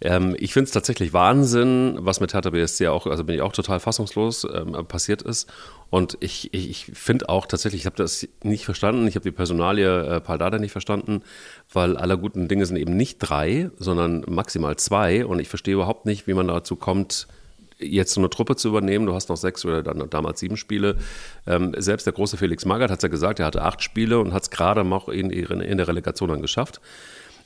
[0.00, 3.52] Ähm, ich finde es tatsächlich Wahnsinn, was mit Hertha BSC auch, also bin ich auch
[3.52, 5.52] total fassungslos, ähm, passiert ist.
[5.90, 9.30] Und ich, ich, ich finde auch tatsächlich, ich habe das nicht verstanden, ich habe die
[9.30, 11.22] Personalie äh, Paldada nicht verstanden,
[11.72, 15.26] weil aller guten Dinge sind eben nicht drei, sondern maximal zwei.
[15.26, 17.28] Und ich verstehe überhaupt nicht, wie man dazu kommt,
[17.82, 19.06] jetzt so eine Truppe zu übernehmen.
[19.06, 20.96] Du hast noch sechs oder dann damals sieben Spiele.
[21.46, 24.32] Ähm, selbst der große Felix Magath hat es ja gesagt, er hatte acht Spiele und
[24.32, 26.80] hat es gerade noch in, in der Relegation dann geschafft.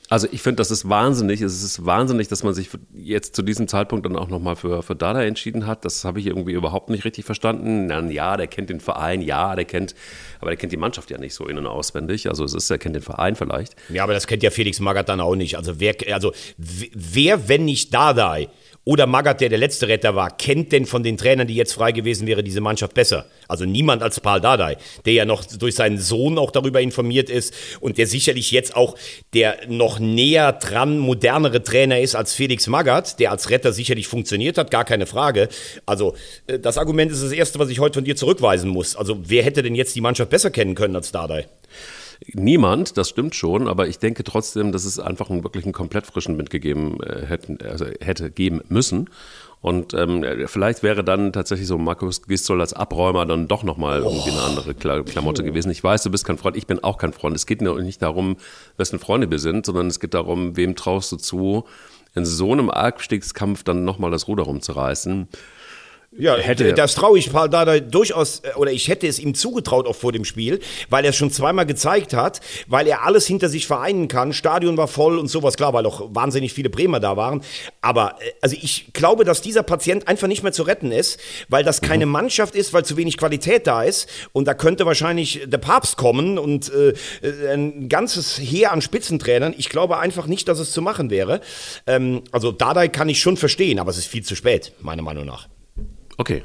[0.09, 1.41] Also ich finde, das ist wahnsinnig.
[1.41, 4.95] Es ist wahnsinnig, dass man sich jetzt zu diesem Zeitpunkt dann auch nochmal für, für
[4.95, 5.83] Dada entschieden hat.
[5.83, 7.89] Das habe ich irgendwie überhaupt nicht richtig verstanden.
[7.89, 9.95] Dann, ja, der kennt den Verein, ja, der kennt,
[10.39, 12.29] aber der kennt die Mannschaft ja nicht so innen auswendig.
[12.29, 13.75] Also es ist, er kennt den Verein vielleicht.
[13.89, 15.57] Ja, aber das kennt ja Felix Magath dann auch nicht.
[15.57, 18.37] Also wer, also wer, wenn nicht Dada
[18.87, 21.91] oder Magath, der der letzte Retter war, kennt denn von den Trainern, die jetzt frei
[21.91, 23.25] gewesen wäre, diese Mannschaft besser?
[23.49, 27.53] Also niemand als Paul Dardai, der ja noch durch seinen Sohn auch darüber informiert ist
[27.81, 28.95] und der sicherlich jetzt auch
[29.33, 34.57] der noch näher dran modernere Trainer ist als Felix Magath, der als Retter sicherlich funktioniert
[34.57, 35.49] hat, gar keine Frage.
[35.85, 36.15] Also
[36.47, 38.95] äh, das Argument ist das erste, was ich heute von dir zurückweisen muss.
[38.95, 41.47] Also wer hätte denn jetzt die Mannschaft besser kennen können als Dardai?
[42.33, 46.07] Niemand, das stimmt schon, aber ich denke trotzdem, dass es einfach einen wirklich einen komplett
[46.07, 49.09] frischen mitgegeben äh, hätten, also hätte geben müssen.
[49.59, 54.09] Und ähm, vielleicht wäre dann tatsächlich so Markus Gistol als Abräumer dann doch nochmal oh.
[54.09, 55.71] irgendwie eine andere Klamotte gewesen.
[55.71, 57.35] Ich weiß, du bist kein Freund, ich bin auch kein Freund.
[57.35, 58.37] Es geht nicht darum,
[58.77, 61.65] wessen Freunde wir sind, sondern es geht darum, wem traust du zu,
[62.13, 65.27] in so einem Abstiegskampf dann nochmal das Ruder rumzureißen.
[66.11, 66.73] Ja, hätte.
[66.73, 70.11] Das traue ich Paul Dada durchaus, äh, oder ich hätte es ihm zugetraut auch vor
[70.13, 74.07] dem Spiel, weil er es schon zweimal gezeigt hat, weil er alles hinter sich vereinen
[74.07, 74.31] kann.
[74.31, 77.43] Stadion war voll und sowas, klar, weil auch wahnsinnig viele Bremer da waren.
[77.81, 81.65] Aber äh, also ich glaube, dass dieser Patient einfach nicht mehr zu retten ist, weil
[81.65, 82.13] das keine mhm.
[82.13, 84.07] Mannschaft ist, weil zu wenig Qualität da ist.
[84.31, 89.53] Und da könnte wahrscheinlich der Papst kommen und äh, äh ein ganzes Heer an Spitzentrainern.
[89.57, 91.41] Ich glaube einfach nicht, dass es zu machen wäre.
[91.85, 95.25] Ähm, also Dada kann ich schon verstehen, aber es ist viel zu spät, meiner Meinung
[95.25, 95.47] nach.
[96.19, 96.43] Okay.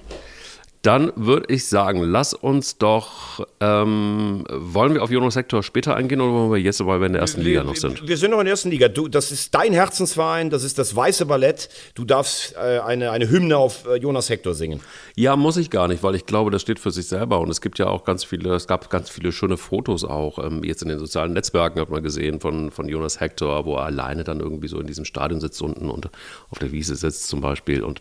[0.82, 6.20] Dann würde ich sagen, lass uns doch, ähm, wollen wir auf Jonas Sektor später eingehen
[6.20, 8.08] oder wollen wir jetzt, weil wir in der ersten Liga noch sind?
[8.08, 8.88] Wir sind noch in der ersten Liga.
[8.88, 11.68] Du, das ist dein Herzensverein, das ist das Weiße Ballett.
[11.94, 14.80] Du darfst äh, eine, eine Hymne auf äh, Jonas Hector singen.
[15.14, 17.60] Ja, muss ich gar nicht, weil ich glaube, das steht für sich selber und es
[17.60, 20.88] gibt ja auch ganz viele, es gab ganz viele schöne Fotos auch, ähm, jetzt in
[20.88, 24.66] den sozialen Netzwerken hat man gesehen von, von Jonas Hector, wo er alleine dann irgendwie
[24.66, 26.10] so in diesem Stadion sitzt unten und
[26.50, 28.00] auf der Wiese sitzt zum Beispiel und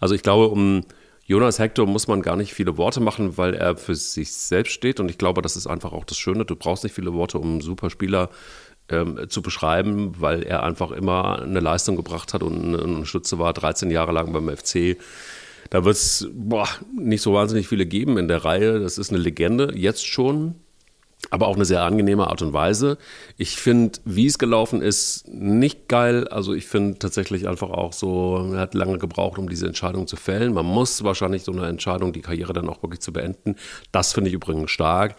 [0.00, 0.82] also ich glaube, um
[1.26, 5.00] Jonas Hector muss man gar nicht viele Worte machen, weil er für sich selbst steht.
[5.00, 6.44] Und ich glaube, das ist einfach auch das Schöne.
[6.44, 8.30] Du brauchst nicht viele Worte, um einen Superspieler
[8.88, 13.52] ähm, zu beschreiben, weil er einfach immer eine Leistung gebracht hat und ein Schütze war,
[13.52, 14.98] 13 Jahre lang beim FC.
[15.70, 16.28] Da wird es
[16.96, 18.78] nicht so wahnsinnig viele geben in der Reihe.
[18.78, 20.54] Das ist eine Legende, jetzt schon
[21.30, 22.98] aber auch eine sehr angenehme Art und Weise.
[23.36, 26.28] Ich finde, wie es gelaufen ist, nicht geil.
[26.28, 30.16] Also ich finde tatsächlich einfach auch so, er hat lange gebraucht, um diese Entscheidung zu
[30.16, 30.52] fällen.
[30.52, 33.56] Man muss wahrscheinlich so eine Entscheidung, die Karriere dann auch wirklich zu beenden.
[33.92, 35.16] Das finde ich übrigens stark.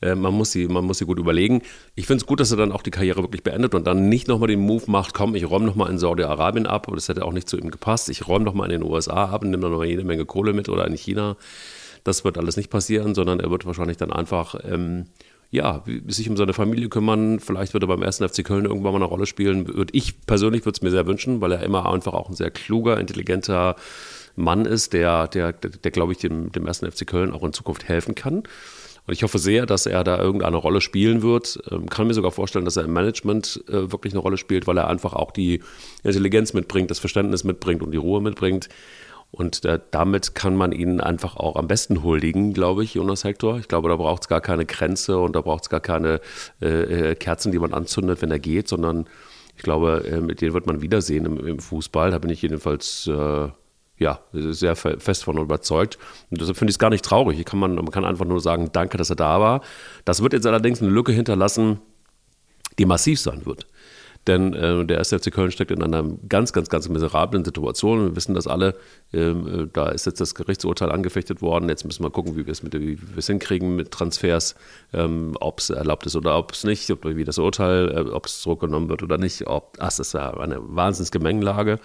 [0.00, 1.62] Äh, man muss, sie, man muss sie gut überlegen.
[1.94, 4.28] Ich finde es gut, dass er dann auch die Karriere wirklich beendet und dann nicht
[4.28, 7.32] nochmal den Move macht, komm, ich räume nochmal in Saudi-Arabien ab, aber das hätte auch
[7.32, 8.08] nicht zu ihm gepasst.
[8.08, 10.68] Ich räume nochmal in den USA ab und nehme dann nochmal jede Menge Kohle mit
[10.68, 11.36] oder in China.
[12.04, 15.06] Das wird alles nicht passieren, sondern er wird wahrscheinlich dann einfach ähm,
[15.50, 17.40] ja, sich um seine Familie kümmern.
[17.40, 19.66] Vielleicht wird er beim ersten FC Köln irgendwann mal eine Rolle spielen.
[19.66, 22.50] Würde ich persönlich würde es mir sehr wünschen, weil er immer einfach auch ein sehr
[22.50, 23.74] kluger, intelligenter
[24.36, 27.52] Mann ist, der, der, der, der glaube ich, dem, dem ersten FC Köln auch in
[27.52, 28.44] Zukunft helfen kann.
[29.06, 31.58] Und ich hoffe sehr, dass er da irgendeine Rolle spielen wird.
[31.70, 34.78] Ähm, kann mir sogar vorstellen, dass er im Management äh, wirklich eine Rolle spielt, weil
[34.78, 35.62] er einfach auch die
[36.04, 38.68] Intelligenz mitbringt, das Verständnis mitbringt und die Ruhe mitbringt.
[39.32, 43.58] Und äh, damit kann man ihnen einfach auch am besten huldigen, glaube ich, Jonas Hector.
[43.58, 46.20] Ich glaube, da braucht es gar keine Grenze und da braucht es gar keine
[46.60, 49.06] äh, äh, Kerzen, die man anzündet, wenn er geht, sondern
[49.56, 52.10] ich glaube, äh, mit denen wird man wiedersehen im, im Fußball.
[52.10, 53.48] Da bin ich jedenfalls äh,
[53.98, 55.98] ja, sehr fest von überzeugt.
[56.30, 57.44] Und deshalb finde ich es gar nicht traurig.
[57.44, 59.60] Kann man, man kann einfach nur sagen, danke, dass er da war.
[60.06, 61.80] Das wird jetzt allerdings eine Lücke hinterlassen,
[62.78, 63.66] die massiv sein wird.
[64.26, 65.14] Denn äh, der 1.
[65.14, 68.04] FC Köln steckt in einer ganz, ganz, ganz miserablen Situation.
[68.04, 68.74] Wir wissen das alle.
[69.12, 71.68] Ähm, äh, da ist jetzt das Gerichtsurteil angefechtet worden.
[71.68, 74.56] Jetzt müssen wir gucken, wie wir es mit, wie hinkriegen mit Transfers,
[74.92, 78.26] ähm, ob es erlaubt ist oder ob es nicht, ob, wie das Urteil, äh, ob
[78.26, 79.46] es zurückgenommen wird oder nicht.
[79.46, 81.78] Ob, das ist ja eine Wahnsinnsgemengelage.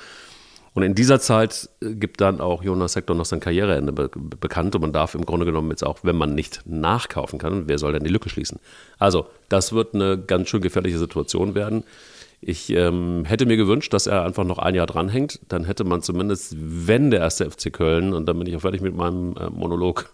[0.75, 4.75] Und in dieser Zeit äh, gibt dann auch Jonas Hector noch sein Karriereende be bekannt
[4.75, 7.93] und man darf im Grunde genommen jetzt auch, wenn man nicht nachkaufen kann, wer soll
[7.93, 8.59] denn die Lücke schließen?
[8.99, 11.85] Also, das wird eine ganz schön gefährliche Situation werden.
[12.41, 15.39] Ich ähm, hätte mir gewünscht, dass er einfach noch ein Jahr dranhängt.
[15.47, 18.81] Dann hätte man zumindest, wenn der erste FC Köln, und dann bin ich auch fertig
[18.81, 20.13] mit meinem äh, Monolog,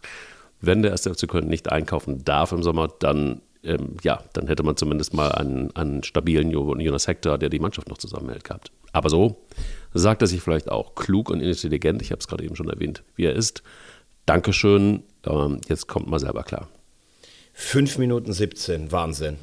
[0.62, 4.64] wenn der erste FC Köln nicht einkaufen darf im Sommer, dann, ähm, ja, dann hätte
[4.64, 8.72] man zumindest mal einen, einen stabilen Jonas Hector, der die Mannschaft noch zusammenhält, gehabt.
[8.94, 9.44] Aber so
[9.94, 12.02] sagt er sich vielleicht auch klug und intelligent.
[12.02, 13.64] Ich habe es gerade eben schon erwähnt, wie er ist.
[14.26, 15.04] Dankeschön.
[15.26, 16.70] Ähm, jetzt kommt mal selber klar.
[17.54, 19.38] 5 Minuten 17, Wahnsinn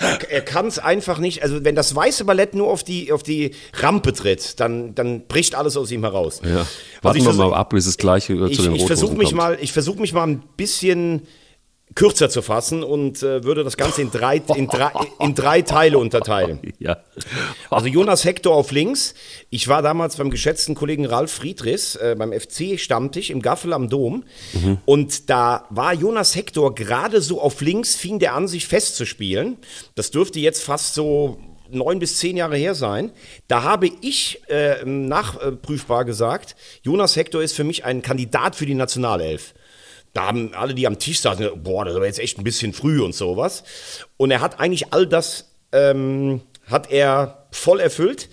[0.00, 1.42] er, er kann es einfach nicht.
[1.42, 5.54] Also, wenn das weiße Ballett nur auf die, auf die Rampe tritt, dann, dann bricht
[5.54, 6.40] alles aus ihm heraus.
[6.42, 6.66] Ja.
[7.02, 9.58] Warten also wir mal ab, bis es gleich ich, zu den Ich versuche mich, mal,
[9.66, 11.22] versuch mich mal ein bisschen
[11.98, 15.98] kürzer zu fassen und äh, würde das Ganze in drei, in, drei, in drei Teile
[15.98, 16.60] unterteilen.
[16.78, 16.98] Ja.
[17.70, 19.14] Also Jonas Hector auf links.
[19.50, 24.22] Ich war damals beim geschätzten Kollegen Ralf Friedrichs äh, beim FC-Stammtisch im Gaffel am Dom.
[24.52, 24.78] Mhm.
[24.84, 29.56] Und da war Jonas Hector gerade so auf links, fing der an, sich festzuspielen.
[29.96, 31.38] Das dürfte jetzt fast so
[31.68, 33.10] neun bis zehn Jahre her sein.
[33.48, 38.74] Da habe ich äh, nachprüfbar gesagt, Jonas Hector ist für mich ein Kandidat für die
[38.74, 39.54] Nationalelf.
[40.12, 43.00] Da haben alle, die am Tisch saßen, boah, das aber jetzt echt ein bisschen früh
[43.00, 43.64] und sowas.
[44.16, 48.28] Und er hat eigentlich all das, ähm, hat er voll erfüllt.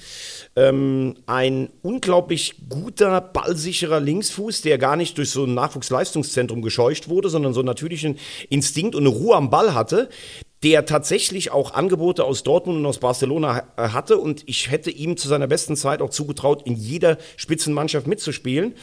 [0.57, 7.29] Ähm, ein unglaublich guter, ballsicherer Linksfuß, der gar nicht durch so ein Nachwuchsleistungszentrum gescheucht wurde,
[7.29, 8.17] sondern so einen natürlichen
[8.49, 10.09] Instinkt und eine Ruhe am Ball hatte,
[10.63, 15.17] der tatsächlich auch Angebote aus Dortmund und aus Barcelona äh, hatte und ich hätte ihm
[15.17, 18.75] zu seiner besten Zeit auch zugetraut, in jeder Spitzenmannschaft mitzuspielen.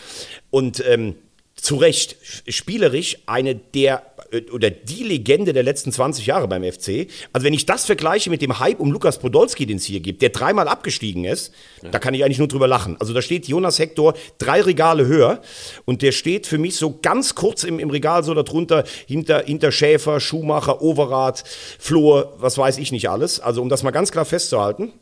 [0.51, 1.17] Und ähm,
[1.63, 2.17] zu Recht
[2.49, 4.03] spielerisch eine der
[4.33, 7.07] äh, oder die Legende der letzten 20 Jahre beim FC.
[7.33, 10.23] Also wenn ich das vergleiche mit dem Hype um Lukas Podolski, den es hier gibt,
[10.23, 11.53] der dreimal abgestiegen ist,
[11.83, 11.91] ja.
[11.91, 12.97] da kann ich eigentlich nur drüber lachen.
[12.99, 15.41] Also da steht Jonas Hector drei Regale höher
[15.85, 19.71] und der steht für mich so ganz kurz im, im Regal so darunter hinter, hinter
[19.71, 21.45] Schäfer, Schumacher, Overath,
[21.79, 23.39] Flohr, was weiß ich nicht alles.
[23.39, 24.93] Also um das mal ganz klar festzuhalten.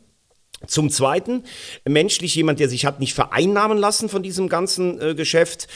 [0.67, 1.43] Zum Zweiten,
[1.87, 5.67] menschlich jemand, der sich hat nicht vereinnahmen lassen von diesem ganzen äh, Geschäft,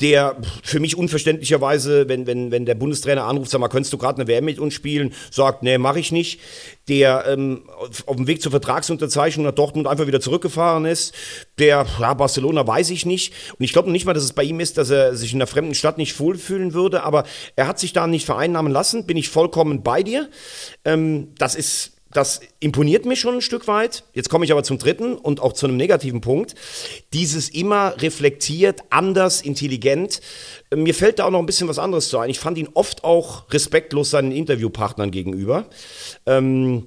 [0.00, 4.20] der für mich unverständlicherweise, wenn, wenn, wenn der Bundestrainer anruft, sag mal, könntest du gerade
[4.20, 6.40] eine WM mit uns spielen, sagt, nee, mache ich nicht,
[6.88, 7.62] der ähm,
[8.06, 11.14] auf dem Weg zur Vertragsunterzeichnung nach Dortmund einfach wieder zurückgefahren ist,
[11.58, 13.32] der, ja, Barcelona weiß ich nicht.
[13.58, 15.46] Und ich glaube nicht mal, dass es bei ihm ist, dass er sich in einer
[15.46, 17.24] fremden Stadt nicht wohlfühlen würde, aber
[17.56, 20.28] er hat sich da nicht vereinnahmen lassen, bin ich vollkommen bei dir.
[20.84, 24.04] Ähm, das ist das imponiert mir schon ein Stück weit.
[24.14, 26.54] Jetzt komme ich aber zum dritten und auch zu einem negativen Punkt.
[27.12, 30.20] Dieses immer reflektiert, anders, intelligent.
[30.74, 32.30] Mir fällt da auch noch ein bisschen was anderes zu ein.
[32.30, 35.66] Ich fand ihn oft auch respektlos seinen Interviewpartnern gegenüber.
[36.24, 36.86] Ähm,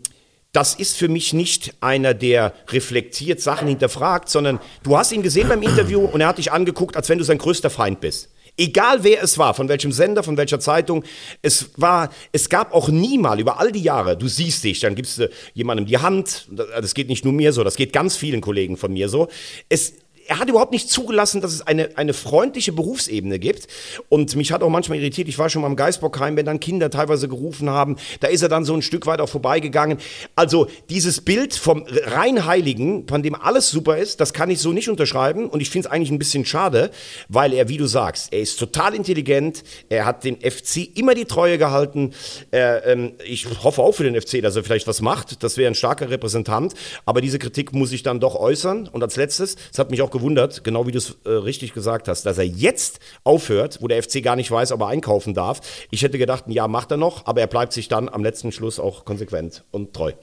[0.53, 5.49] das ist für mich nicht einer, der reflektiert Sachen hinterfragt, sondern du hast ihn gesehen
[5.49, 8.29] beim Interview und er hat dich angeguckt, als wenn du sein größter Feind bist.
[8.57, 11.03] Egal wer es war, von welchem Sender, von welcher Zeitung,
[11.43, 14.95] es war, es gab auch nie mal über all die Jahre, du siehst dich, dann
[14.95, 18.41] gibst du jemandem die Hand, das geht nicht nur mir so, das geht ganz vielen
[18.41, 19.27] Kollegen von mir so.
[19.69, 19.93] Es,
[20.27, 23.67] er hat überhaupt nicht zugelassen, dass es eine, eine freundliche Berufsebene gibt.
[24.09, 26.89] Und mich hat auch manchmal irritiert, ich war schon mal im Geisbockheim, wenn dann Kinder
[26.89, 29.97] teilweise gerufen haben, da ist er dann so ein Stück weit auch vorbeigegangen.
[30.35, 34.89] Also dieses Bild vom Reinheiligen, von dem alles super ist, das kann ich so nicht
[34.89, 35.49] unterschreiben.
[35.49, 36.91] Und ich finde es eigentlich ein bisschen schade,
[37.29, 41.25] weil er, wie du sagst, er ist total intelligent, er hat dem FC immer die
[41.25, 42.13] Treue gehalten.
[42.51, 45.43] Er, ähm, ich hoffe auch für den FC, dass er vielleicht was macht.
[45.43, 46.73] Das wäre ein starker Repräsentant.
[47.05, 48.87] Aber diese Kritik muss ich dann doch äußern.
[48.87, 52.07] Und als letztes, es hat mich auch gewundert, genau wie du es äh, richtig gesagt
[52.07, 55.61] hast, dass er jetzt aufhört, wo der FC gar nicht weiß, ob er einkaufen darf.
[55.91, 58.51] Ich hätte gedacht, ein Jahr macht er noch, aber er bleibt sich dann am letzten
[58.51, 60.13] Schluss auch konsequent und treu.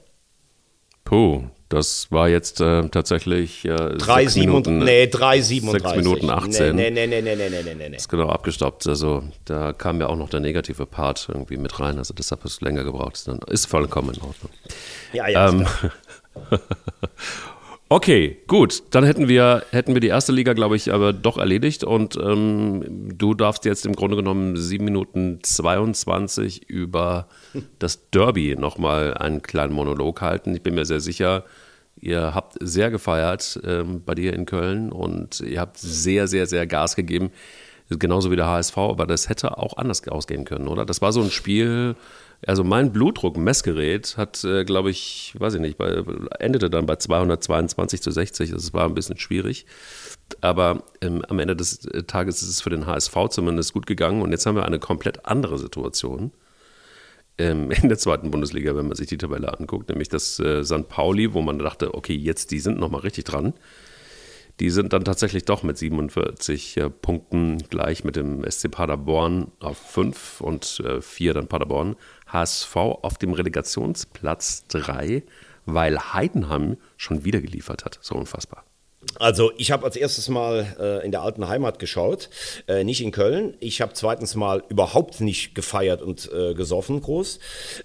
[1.04, 5.88] Puh, das war jetzt äh, tatsächlich äh, 3, 7 Minuten, nee, 3, 37.
[5.88, 6.74] 6 Minuten 18.
[6.74, 7.96] Nee, nee, nee, nee, nee, nee, nee, nee.
[7.96, 8.86] Ist genau abgestoppt.
[8.86, 11.98] Also da kam ja auch noch der negative Part irgendwie mit rein.
[11.98, 13.28] Also deshalb hat es länger gebraucht.
[13.48, 14.50] Ist vollkommen in Ordnung.
[15.12, 15.48] Ja, ja.
[15.50, 15.66] Ähm,
[17.94, 18.82] Okay, gut.
[18.90, 21.84] Dann hätten wir, hätten wir die erste Liga, glaube ich, aber doch erledigt.
[21.84, 22.82] Und ähm,
[23.16, 27.28] du darfst jetzt im Grunde genommen 7 Minuten 22 über
[27.78, 30.56] das Derby nochmal einen kleinen Monolog halten.
[30.56, 31.44] Ich bin mir sehr sicher,
[31.94, 36.66] ihr habt sehr gefeiert ähm, bei dir in Köln und ihr habt sehr, sehr, sehr
[36.66, 37.30] Gas gegeben.
[37.90, 40.84] Genauso wie der HSV, aber das hätte auch anders ausgehen können, oder?
[40.84, 41.94] Das war so ein Spiel,
[42.46, 46.02] also mein Blutdruck-Messgerät hat, äh, glaube ich, weiß ich nicht, bei,
[46.38, 48.50] endete dann bei 222 zu 60.
[48.50, 49.66] Das war ein bisschen schwierig.
[50.40, 54.22] Aber ähm, am Ende des äh, Tages ist es für den HSV zumindest gut gegangen.
[54.22, 56.32] Und jetzt haben wir eine komplett andere Situation
[57.38, 59.88] ähm, in der zweiten Bundesliga, wenn man sich die Tabelle anguckt.
[59.88, 60.88] Nämlich das äh, St.
[60.88, 63.54] Pauli, wo man dachte, okay, jetzt die sind nochmal richtig dran.
[64.60, 69.78] Die sind dann tatsächlich doch mit 47 äh, Punkten gleich mit dem SC Paderborn auf
[69.78, 71.96] 5 und 4 äh, dann Paderborn.
[72.28, 75.24] HSV auf dem Relegationsplatz 3,
[75.66, 77.98] weil Heidenheim schon wieder geliefert hat.
[78.00, 78.64] So unfassbar.
[79.18, 82.28] Also ich habe als erstes mal äh, in der alten Heimat geschaut,
[82.66, 83.54] äh, nicht in Köln.
[83.60, 87.38] Ich habe zweitens mal überhaupt nicht gefeiert und äh, gesoffen groß.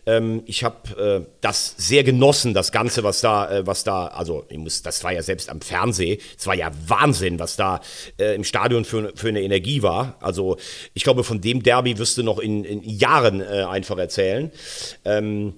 [0.05, 4.45] Ähm, ich habe äh, das sehr genossen, das Ganze, was da, äh, was da, also
[4.49, 7.81] ich muss, das war ja selbst am Fernsehen, es war ja Wahnsinn, was da
[8.17, 10.17] äh, im Stadion für, für eine Energie war.
[10.21, 10.57] Also
[10.93, 14.51] ich glaube, von dem Derby wirst du noch in, in Jahren einfach erzählen.
[15.05, 15.53] Ähm,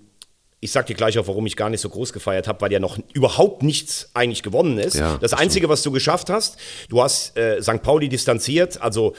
[0.63, 2.79] ich sag dir gleich auch, warum ich gar nicht so groß gefeiert habe, weil ja
[2.79, 4.95] noch überhaupt nichts eigentlich gewonnen ist.
[4.95, 6.57] Ja, das, das Einzige, was du geschafft hast,
[6.87, 7.81] du hast äh, St.
[7.81, 9.15] Pauli distanziert, also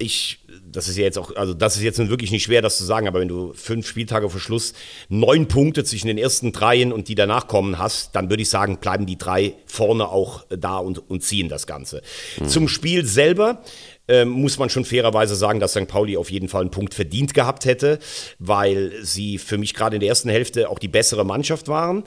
[0.00, 2.84] ich, das ist ja jetzt auch, also das ist jetzt wirklich nicht schwer, das zu
[2.84, 4.72] sagen, aber wenn du fünf Spieltage vor Schluss
[5.10, 8.78] neun Punkte zwischen den ersten dreien und die danach kommen hast, dann würde ich sagen,
[8.78, 12.00] bleiben die drei vorne auch da und, und ziehen das Ganze.
[12.40, 12.48] Mhm.
[12.48, 13.62] Zum Spiel selber,
[14.10, 15.86] äh, muss man schon fairerweise sagen, dass St.
[15.86, 18.00] Pauli auf jeden Fall einen Punkt verdient gehabt hätte,
[18.38, 22.02] weil sie für mich gerade in der ersten Hälfte auch die bessere Mannschaft waren.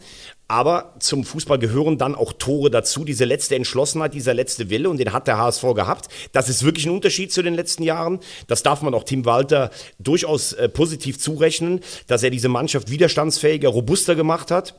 [0.49, 4.97] Aber zum Fußball gehören dann auch Tore dazu, diese letzte Entschlossenheit, dieser letzte Wille und
[4.97, 6.10] den hat der HSV gehabt.
[6.34, 8.20] Das ist wirklich ein Unterschied zu den letzten Jahren.
[8.47, 13.70] Das darf man auch Tim Walter durchaus äh, positiv zurechnen, dass er diese Mannschaft widerstandsfähiger,
[13.70, 14.76] robuster gemacht hat.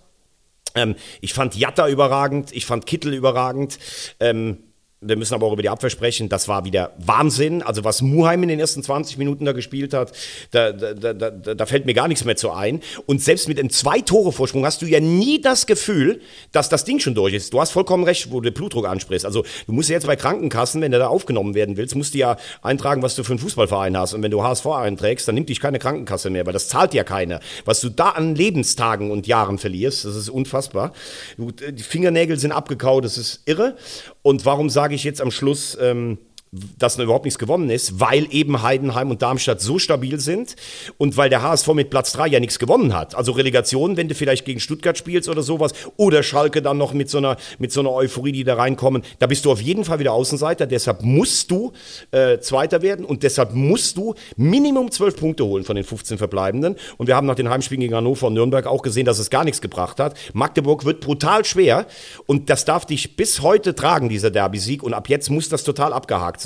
[0.75, 3.79] Ähm, ich fand Jatta überragend, ich fand Kittel überragend.
[4.21, 4.59] Ähm,
[5.07, 6.29] wir müssen aber auch über die Abwehr sprechen.
[6.29, 7.63] Das war wieder Wahnsinn.
[7.63, 10.13] Also was Muheim in den ersten 20 Minuten da gespielt hat,
[10.51, 12.81] da, da, da, da fällt mir gar nichts mehr zu ein.
[13.07, 16.21] Und selbst mit einem Zwei-Tore-Vorsprung hast du ja nie das Gefühl,
[16.53, 17.53] dass das Ding schon durch ist.
[17.53, 19.27] Du hast vollkommen recht, wo du den Blutdruck ansprichst.
[19.27, 22.37] Also du musst jetzt bei Krankenkassen, wenn du da aufgenommen werden willst, musst du ja
[22.63, 24.15] eintragen, was du für einen Fußballverein hast.
[24.15, 27.05] Und wenn du HSV einträgst, dann nimmt dich keine Krankenkasse mehr, weil das zahlt ja
[27.05, 27.41] keiner.
[27.65, 30.93] Was du da an Lebenstagen und Jahren verlierst, das ist unfassbar.
[31.37, 33.77] Die Fingernägel sind abgekaut, das ist irre.
[34.25, 36.17] Und warum sage ich jetzt am Schluss, ähm,
[36.79, 40.57] dass überhaupt nichts gewonnen ist, weil eben Heidenheim und Darmstadt so stabil sind
[40.99, 43.15] und weil der HSV mit Platz 3 ja nichts gewonnen hat.
[43.15, 47.11] Also Relegation, wenn du vielleicht gegen Stuttgart spielst oder sowas, oder Schalke dann noch mit
[47.11, 49.99] so einer, mit so einer Euphorie, die da reinkommen, da bist du auf jeden Fall
[49.99, 50.67] wieder Außenseiter.
[50.67, 51.73] Deshalb musst du
[52.11, 56.77] äh, Zweiter werden und deshalb musst du Minimum 12 Punkte holen von den 15 Verbleibenden.
[56.99, 59.45] Und wir haben nach den Heimspielen gegen Hannover und Nürnberg auch gesehen, dass es gar
[59.45, 60.17] nichts gebracht hat.
[60.33, 61.87] Magdeburg wird brutal schwer
[62.27, 64.83] und das darf dich bis heute tragen, dieser Derby-Sieg.
[64.83, 66.44] Und ab jetzt muss das total abgehakt sein.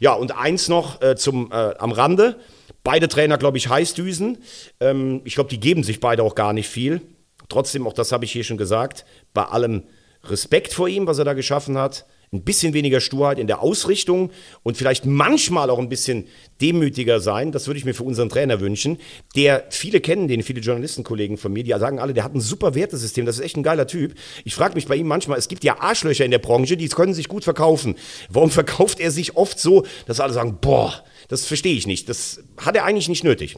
[0.00, 2.36] Ja, und eins noch äh, zum, äh, am Rande.
[2.84, 4.38] Beide Trainer, glaube ich, Heißdüsen.
[4.80, 7.00] Ähm, ich glaube, die geben sich beide auch gar nicht viel.
[7.48, 9.84] Trotzdem, auch das habe ich hier schon gesagt, bei allem
[10.24, 14.30] Respekt vor ihm, was er da geschaffen hat, ein bisschen weniger Sturheit in der Ausrichtung
[14.62, 16.26] und vielleicht manchmal auch ein bisschen
[16.60, 17.52] demütiger sein.
[17.52, 18.98] Das würde ich mir für unseren Trainer wünschen.
[19.36, 22.74] Der, viele kennen den, viele Journalistenkollegen von mir, die sagen alle, der hat ein super
[22.74, 24.14] Wertesystem, das ist echt ein geiler Typ.
[24.44, 27.14] Ich frage mich bei ihm manchmal, es gibt ja Arschlöcher in der Branche, die können
[27.14, 27.96] sich gut verkaufen.
[28.28, 32.08] Warum verkauft er sich oft so, dass alle sagen, boah, das verstehe ich nicht.
[32.08, 33.56] Das hat er eigentlich nicht nötig.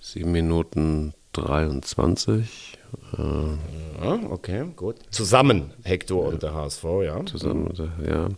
[0.00, 2.77] Sieben Minuten 23.
[3.16, 4.96] Ja, okay, gut.
[5.10, 6.28] Zusammen, Hector ja.
[6.30, 7.26] und der HSV, ja.
[7.26, 7.72] Zusammen,
[8.04, 8.10] ja.
[8.10, 8.28] ja.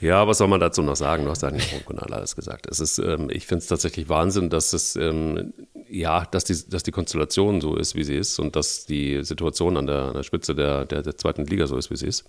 [0.00, 1.24] Ja, was soll man dazu noch sagen?
[1.24, 2.66] Du hast eigentlich schon alles gesagt.
[2.66, 5.54] Es ist, ähm, ich finde es tatsächlich Wahnsinn, dass es, ähm,
[5.88, 9.78] ja, dass die, dass die Konstellation so ist, wie sie ist und dass die Situation
[9.78, 12.24] an der, an der Spitze der, der, der, zweiten Liga so ist, wie sie ist.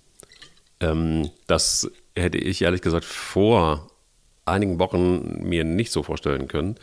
[0.80, 3.90] Ähm, das hätte ich ehrlich gesagt vor
[4.46, 6.76] einigen Wochen mir nicht so vorstellen können.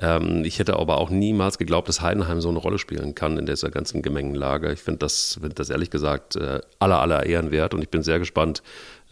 [0.00, 3.46] Ähm, ich hätte aber auch niemals geglaubt, dass Heidenheim so eine Rolle spielen kann in
[3.46, 4.72] dieser ganzen Gemengenlage.
[4.72, 8.02] Ich finde das, find das ehrlich gesagt äh, aller, aller Ehren wert und ich bin
[8.02, 8.62] sehr gespannt,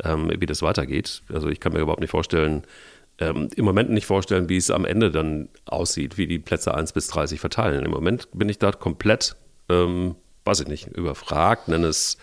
[0.05, 1.23] ähm, wie das weitergeht.
[1.33, 2.63] Also ich kann mir überhaupt nicht vorstellen,
[3.19, 6.93] ähm, im Moment nicht vorstellen, wie es am Ende dann aussieht, wie die Plätze 1
[6.93, 7.85] bis 30 verteilen.
[7.85, 9.37] Im Moment bin ich da komplett,
[9.69, 12.19] ähm, weiß ich nicht, überfragt, nenne es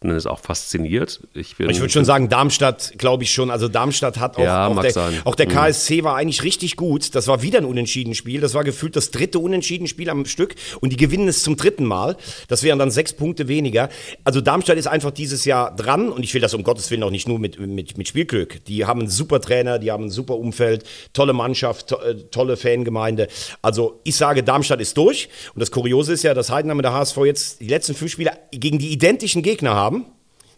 [0.00, 1.20] und dann ist auch fasziniert.
[1.34, 3.50] Ich, bin, ich würde schon sagen, Darmstadt, glaube ich schon.
[3.50, 6.04] Also Darmstadt hat auch, ja, auch, der, auch der KSC mhm.
[6.04, 7.16] war eigentlich richtig gut.
[7.16, 8.40] Das war wieder ein Unentschieden-Spiel.
[8.40, 12.16] Das war gefühlt das dritte Unentschieden-Spiel am Stück und die gewinnen es zum dritten Mal.
[12.46, 13.88] Das wären dann sechs Punkte weniger.
[14.22, 17.10] Also Darmstadt ist einfach dieses Jahr dran und ich will das um Gottes Willen auch
[17.10, 18.64] nicht nur mit, mit, mit Spielglück.
[18.66, 22.56] Die haben einen super Trainer, die haben ein super Umfeld, tolle Mannschaft, to, äh, tolle
[22.56, 23.26] Fangemeinde.
[23.62, 26.92] Also ich sage, Darmstadt ist durch und das Kuriose ist ja, dass Heidenheim und der
[26.92, 29.97] HSV jetzt die letzten fünf Spiele gegen die identischen Gegner haben.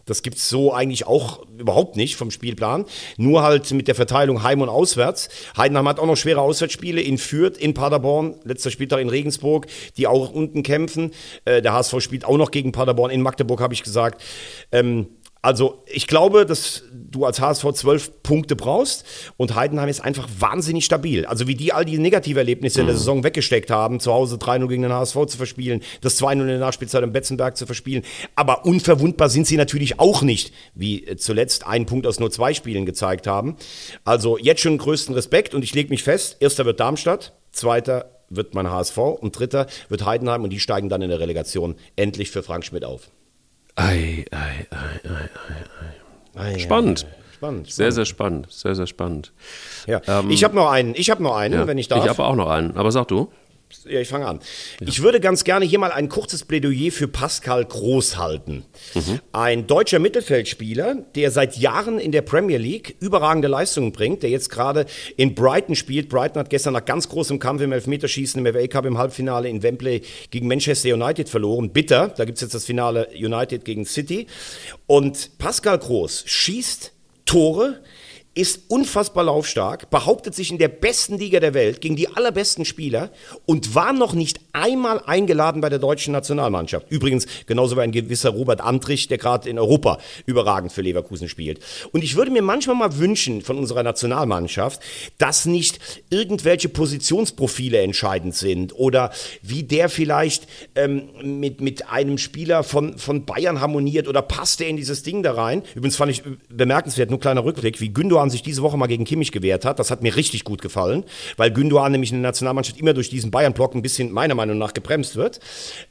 [0.05, 2.85] Das gibt es so eigentlich auch überhaupt nicht vom Spielplan.
[3.17, 5.29] Nur halt mit der Verteilung Heim und Auswärts.
[5.57, 10.07] Heidenheim hat auch noch schwere Auswärtsspiele in Fürth, in Paderborn, letzter Spieltag in Regensburg, die
[10.07, 11.11] auch unten kämpfen.
[11.45, 13.11] Äh, der HSV spielt auch noch gegen Paderborn.
[13.11, 14.23] In Magdeburg habe ich gesagt.
[14.71, 15.07] Ähm,
[15.41, 19.05] also ich glaube, dass du als HSV zwölf Punkte brauchst
[19.37, 21.25] und Heidenheim ist einfach wahnsinnig stabil.
[21.25, 22.81] Also wie die all die Negativerlebnisse mhm.
[22.81, 22.99] in der mhm.
[22.99, 26.59] Saison weggesteckt haben, zu Hause 3-0 gegen den HSV zu verspielen, das 2-0 in der
[26.59, 28.03] Nachspielzeit im Betzenberg zu verspielen.
[28.35, 32.53] Aber unverwundbar sind sie natürlich auch nicht, wie äh, zuletzt einen Punkt aus nur zwei
[32.53, 33.55] Spielen gezeigt haben.
[34.05, 38.53] Also jetzt schon größten Respekt und ich lege mich fest, erster wird Darmstadt, zweiter wird
[38.53, 42.43] mein HSV und dritter wird Heidenheim und die steigen dann in der Relegation endlich für
[42.43, 43.09] Frank Schmidt auf.
[43.75, 45.29] Ei, ei, ei, ei,
[46.35, 46.59] ei, ei.
[46.59, 47.05] Spannend.
[47.33, 48.51] Spannend, Sehr, sehr spannend.
[48.51, 49.33] Sehr, sehr spannend.
[49.87, 49.99] Ja.
[50.07, 50.93] Ähm, ich habe noch einen.
[50.93, 52.03] Ich habe noch einen, ja, wenn ich darf.
[52.03, 52.77] Ich habe auch noch einen.
[52.77, 53.31] Aber sag du.
[53.85, 54.39] Ja, ich fange an.
[54.79, 54.87] Ja.
[54.87, 58.65] Ich würde ganz gerne hier mal ein kurzes Plädoyer für Pascal Groß halten.
[58.93, 59.19] Mhm.
[59.31, 64.49] Ein deutscher Mittelfeldspieler, der seit Jahren in der Premier League überragende Leistungen bringt, der jetzt
[64.49, 64.85] gerade
[65.17, 66.09] in Brighton spielt.
[66.09, 69.63] Brighton hat gestern nach ganz großem Kampf im Elfmeterschießen im FA Cup im Halbfinale in
[69.63, 71.71] Wembley gegen Manchester United verloren.
[71.71, 74.27] Bitter, da gibt es jetzt das Finale United gegen City.
[74.87, 76.91] Und Pascal Groß schießt
[77.25, 77.79] Tore
[78.33, 83.11] ist unfassbar laufstark, behauptet sich in der besten Liga der Welt gegen die allerbesten Spieler
[83.45, 86.89] und war noch nicht einmal eingeladen bei der deutschen Nationalmannschaft.
[86.89, 91.59] Übrigens genauso wie ein gewisser Robert Antrich, der gerade in Europa überragend für Leverkusen spielt.
[91.91, 94.81] Und ich würde mir manchmal mal wünschen von unserer Nationalmannschaft,
[95.17, 95.79] dass nicht
[96.09, 99.11] irgendwelche Positionsprofile entscheidend sind oder
[99.41, 104.69] wie der vielleicht ähm, mit, mit einem Spieler von, von Bayern harmoniert oder passt der
[104.69, 105.63] in dieses Ding da rein.
[105.75, 109.31] Übrigens fand ich bemerkenswert, nur kleiner Rückblick, wie Gündogan sich diese Woche mal gegen Kimmich
[109.31, 109.79] gewehrt hat.
[109.79, 111.03] Das hat mir richtig gut gefallen,
[111.37, 114.73] weil Gündogan nämlich in der Nationalmannschaft immer durch diesen Bayern-Block ein bisschen meiner Meinung nach
[114.73, 115.39] gebremst wird.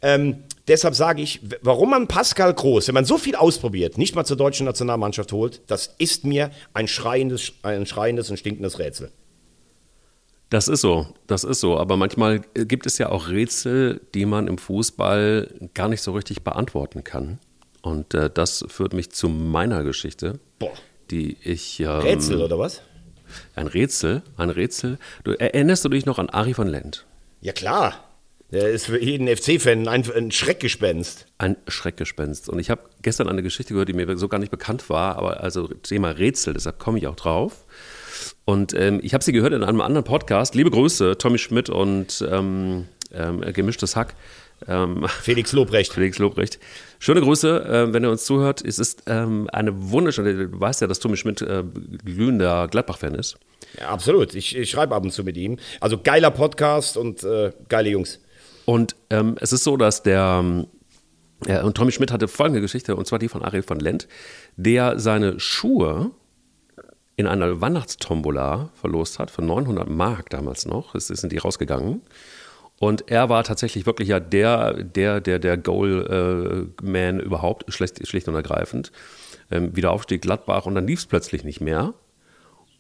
[0.03, 4.25] Ähm, deshalb sage ich, warum man Pascal Groß, wenn man so viel ausprobiert, nicht mal
[4.25, 9.11] zur deutschen Nationalmannschaft holt, das ist mir ein schreiendes, ein schreiendes und stinkendes Rätsel.
[10.51, 11.79] Das ist so, das ist so.
[11.79, 16.43] Aber manchmal gibt es ja auch Rätsel, die man im Fußball gar nicht so richtig
[16.43, 17.39] beantworten kann.
[17.83, 20.73] Und äh, das führt mich zu meiner Geschichte, Boah.
[21.11, 21.81] Die ich.
[21.81, 22.83] Ähm, Rätsel oder was?
[23.55, 24.99] Ein Rätsel, ein Rätsel.
[25.25, 27.07] Du, erinnerst du dich noch an Ari von Lent?
[27.41, 28.05] Ja klar.
[28.53, 31.27] Der ist für jeden FC-Fan ein, ein Schreckgespenst.
[31.39, 32.49] Ein Schreckgespenst.
[32.49, 35.41] Und ich habe gestern eine Geschichte gehört, die mir so gar nicht bekannt war, aber
[35.41, 37.65] also Thema Rätsel, deshalb komme ich auch drauf.
[38.45, 40.57] Und ähm, ich habe sie gehört in einem anderen Podcast.
[40.57, 44.15] Liebe Grüße, Tommy Schmidt und ähm, ähm, Gemischtes Hack.
[44.67, 45.93] Ähm, Felix Lobrecht.
[45.93, 46.59] Felix Lobrecht.
[46.99, 48.63] Schöne Grüße, äh, wenn ihr uns zuhört.
[48.65, 51.65] Es ist ähm, eine wunderschöne, du weißt ja, dass Tommy Schmidt äh,
[52.05, 53.39] glühender Gladbach-Fan ist.
[53.79, 54.35] Ja, absolut.
[54.35, 55.59] Ich, ich schreibe ab und zu mit ihm.
[55.81, 58.21] Also geiler Podcast und äh, geile Jungs.
[58.65, 60.67] Und ähm, es ist so, dass der
[61.47, 64.09] ja, und Tommy Schmidt hatte folgende Geschichte, und zwar die von Ariel von Lent,
[64.57, 66.11] der seine Schuhe
[67.17, 72.03] in einer Weihnachtstombola verlost hat, für 900 Mark damals noch, es sind die rausgegangen.
[72.81, 78.35] Und er war tatsächlich wirklich ja der, der, der, der Goal-Man überhaupt, schlicht, schlicht und
[78.35, 78.91] ergreifend.
[79.51, 81.93] Ähm, wieder Aufstieg Gladbach und dann lief es plötzlich nicht mehr.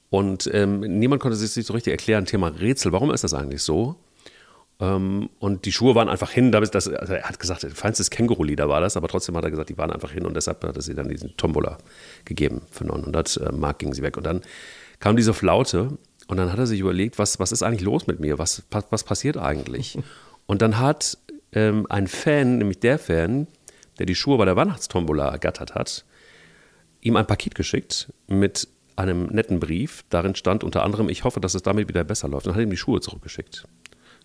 [0.08, 3.96] Und ähm, niemand konnte sich so richtig erklären, Thema Rätsel, warum ist das eigentlich so?
[4.80, 8.80] Ähm, und die Schuhe waren einfach hin, das, also er hat gesagt, feinstes Känguru-Lieder war
[8.80, 10.94] das, aber trotzdem hat er gesagt, die waren einfach hin und deshalb hat er sie
[10.94, 11.76] dann diesen Tombola
[12.24, 12.62] gegeben.
[12.70, 14.16] Für 900 äh, Mark gingen sie weg.
[14.16, 14.40] Und dann
[14.98, 15.98] kam diese Flaute
[16.30, 18.38] und dann hat er sich überlegt, was, was ist eigentlich los mit mir?
[18.38, 19.98] Was, was passiert eigentlich?
[20.46, 21.16] Und dann hat
[21.52, 23.46] ähm, ein Fan, nämlich der Fan,
[23.98, 26.04] der die Schuhe bei der Weihnachtstombola ergattert hat,
[27.02, 28.66] ihm ein Paket geschickt mit
[28.96, 30.04] einem netten Brief.
[30.08, 32.48] Darin stand unter anderem, ich hoffe, dass es damit wieder besser läuft.
[32.48, 33.66] Und hat ihm die Schuhe zurückgeschickt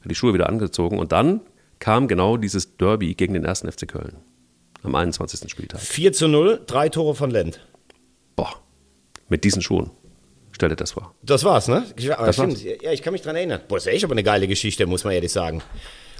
[0.05, 1.41] hat die Schuhe wieder angezogen und dann
[1.79, 4.17] kam genau dieses Derby gegen den ersten FC Köln
[4.83, 5.49] am 21.
[5.49, 5.81] Spieltag.
[5.81, 7.59] 4 zu 0, drei Tore von Lent.
[8.35, 8.61] Boah,
[9.29, 9.89] mit diesen Schuhen.
[10.55, 11.13] Stell dir das vor.
[11.21, 11.83] Das war's, ne?
[11.99, 12.53] Ja, das stimmt.
[12.53, 12.81] War's.
[12.81, 13.59] Ja, ich kann mich dran erinnern.
[13.67, 15.61] Boah, ist ja echt aber eine geile Geschichte, muss man ehrlich sagen.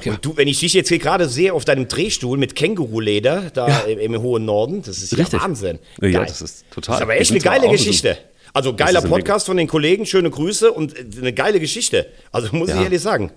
[0.03, 0.11] Ja.
[0.11, 3.69] Und du, wenn ich dich jetzt hier gerade sehe auf deinem Drehstuhl mit Känguruleder da
[3.69, 3.79] ja.
[3.83, 5.39] im, im, hohen Norden, das ist Richtig.
[5.39, 5.79] ja Wahnsinn.
[6.01, 6.11] Geil.
[6.11, 6.95] Ja, das ist total.
[6.95, 8.17] Das ist aber echt eine geile Geschichte.
[8.51, 12.07] Also geiler Podcast von den Kollegen, schöne Grüße und eine geile Geschichte.
[12.33, 13.31] Also muss ich ehrlich sagen.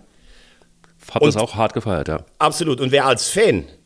[1.12, 2.24] Hab und das auch hart gefeiert, ja.
[2.40, 2.80] Absolut.
[2.80, 3.77] Und wer als Fan äh,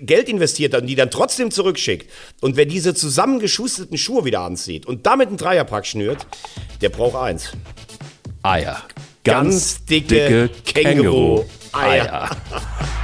[0.00, 4.86] Geld investiert hat und die dann trotzdem zurückschickt und wer diese zusammengeschusterten Schuhe wieder anzieht
[4.86, 6.26] und damit einen Dreierpack schnürt,
[6.80, 7.52] der braucht eins.
[8.42, 8.82] Eier.
[9.22, 12.30] Ganz, Ganz dicke, dicke Känguru-Eier.
[12.30, 12.99] Känguru